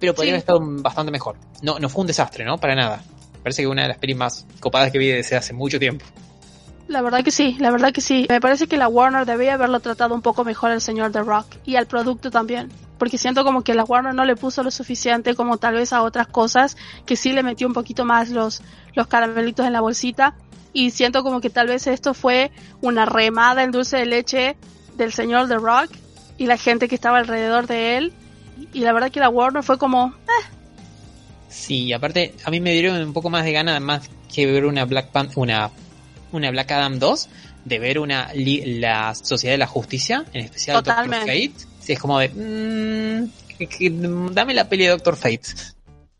[0.00, 1.36] pero podría haber estado bastante mejor.
[1.62, 2.58] No, no fue un desastre, ¿no?
[2.58, 3.04] Para nada.
[3.44, 6.04] Parece que una de las pelis más copadas que vi desde hace mucho tiempo.
[6.88, 8.26] La verdad que sí, la verdad que sí.
[8.28, 11.56] Me parece que la Warner debía haberlo tratado un poco mejor al señor The Rock
[11.64, 15.34] y al producto también porque siento como que la Warner no le puso lo suficiente
[15.34, 18.62] como tal vez a otras cosas, que sí le metió un poquito más los,
[18.94, 20.34] los caramelitos en la bolsita,
[20.72, 24.56] y siento como que tal vez esto fue una remada en dulce de leche
[24.96, 25.90] del señor The Rock
[26.38, 28.12] y la gente que estaba alrededor de él,
[28.72, 30.08] y la verdad que la Warner fue como...
[30.08, 30.46] Eh.
[31.48, 34.84] Sí, aparte a mí me dieron un poco más de gana, más que ver una
[34.84, 35.70] Black Panther, una,
[36.32, 37.28] una Black Adam 2,
[37.64, 41.18] de ver una la Sociedad de la Justicia, en especial Totalmente.
[41.18, 45.42] Doctor Fate es como de, mmm, dame la peli de Doctor Fate.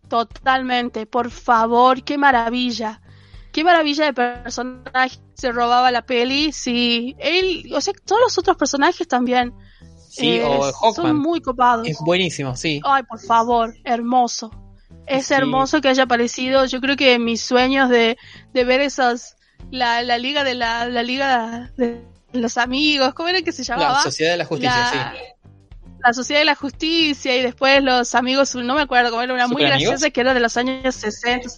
[0.08, 3.00] Totalmente, por favor, qué maravilla.
[3.52, 6.52] Qué maravilla de personaje se robaba la peli.
[6.52, 9.54] Sí, él, o sea, todos los otros personajes también.
[10.08, 10.94] Sí, o Hawkman.
[10.94, 11.88] Son muy copados.
[11.88, 12.80] Es buenísimo, sí.
[12.84, 14.50] Ay, por favor, hermoso.
[15.06, 16.64] Es hermoso que haya aparecido.
[16.66, 18.16] Yo creo que mis sueños de,
[18.52, 19.35] de ver esas,
[19.70, 23.94] la, la liga de la, la liga de los amigos, ¿cómo era que se llamaba?
[23.94, 25.36] La Sociedad de la Justicia, sí
[26.06, 29.48] la Sociedad de la Justicia y después los amigos, no me acuerdo cómo era una
[29.48, 31.48] muy graciosa que era de los años 60.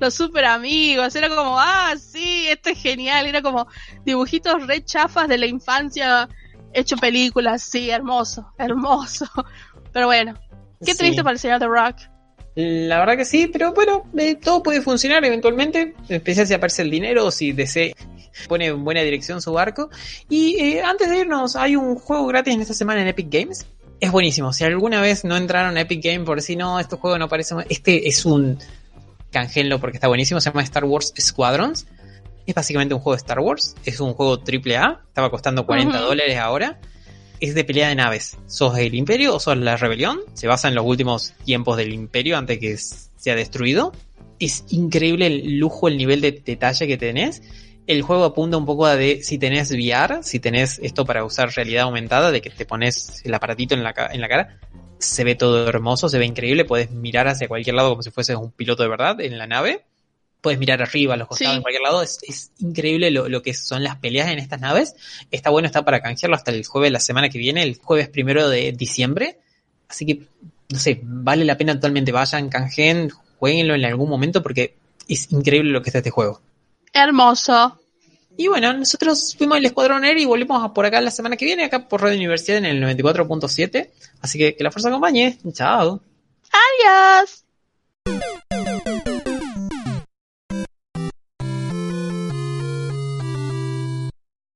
[0.00, 3.68] Los super amigos, era como, ah, sí, esto es genial, era como
[4.04, 6.28] dibujitos re chafas de la infancia
[6.72, 9.26] hecho películas, sí, hermoso, hermoso.
[9.92, 10.34] Pero bueno,
[10.84, 11.96] qué triste para el señor The Rock.
[12.54, 16.90] La verdad que sí, pero bueno, eh, todo puede funcionar eventualmente, especialmente si aparece el
[16.90, 17.94] dinero o si DC
[18.48, 19.90] pone en buena dirección su barco.
[20.28, 23.66] Y eh, antes de irnos, hay un juego gratis en esta semana en Epic Games
[24.00, 24.52] es buenísimo.
[24.52, 27.54] Si alguna vez no entraron a Epic Game por si no, este juego no parece.
[27.68, 28.58] Este es un
[29.30, 30.40] canjenlo porque está buenísimo.
[30.40, 31.86] Se llama Star Wars Squadrons.
[32.46, 33.74] Es básicamente un juego de Star Wars.
[33.84, 35.00] Es un juego AAA.
[35.08, 36.78] Estaba costando 40 dólares ahora.
[37.44, 38.38] Es de pelea de naves.
[38.46, 40.20] ¿Sos el Imperio o sos la Rebelión?
[40.32, 43.92] Se basa en los últimos tiempos del Imperio antes que sea destruido.
[44.38, 47.42] Es increíble el lujo, el nivel de detalle que tenés
[47.86, 51.50] el juego apunta un poco a de si tenés VR, si tenés esto para usar
[51.50, 54.58] realidad aumentada, de que te pones el aparatito en la, en la cara,
[54.98, 58.36] se ve todo hermoso, se ve increíble, puedes mirar hacia cualquier lado como si fueses
[58.36, 59.84] un piloto de verdad en la nave,
[60.44, 63.82] puedes mirar arriba, a los costados, en cualquier lado, es, increíble lo, lo, que son
[63.82, 64.94] las peleas en estas naves,
[65.30, 68.10] está bueno, está para canjearlo hasta el jueves de la semana que viene, el jueves
[68.10, 69.38] primero de diciembre,
[69.88, 70.26] así que,
[70.68, 74.76] no sé, vale la pena totalmente, vayan, canjeen, jueguenlo en algún momento porque
[75.08, 76.42] es increíble lo que está este juego.
[76.92, 77.80] Hermoso.
[78.36, 81.64] Y bueno, nosotros fuimos el Escuadrón Air y volvemos por acá la semana que viene,
[81.64, 83.90] acá por Radio Universidad en el 94.7.
[84.20, 85.38] Así que que la fuerza acompañe.
[85.52, 86.00] Chao.
[86.52, 87.44] Adiós.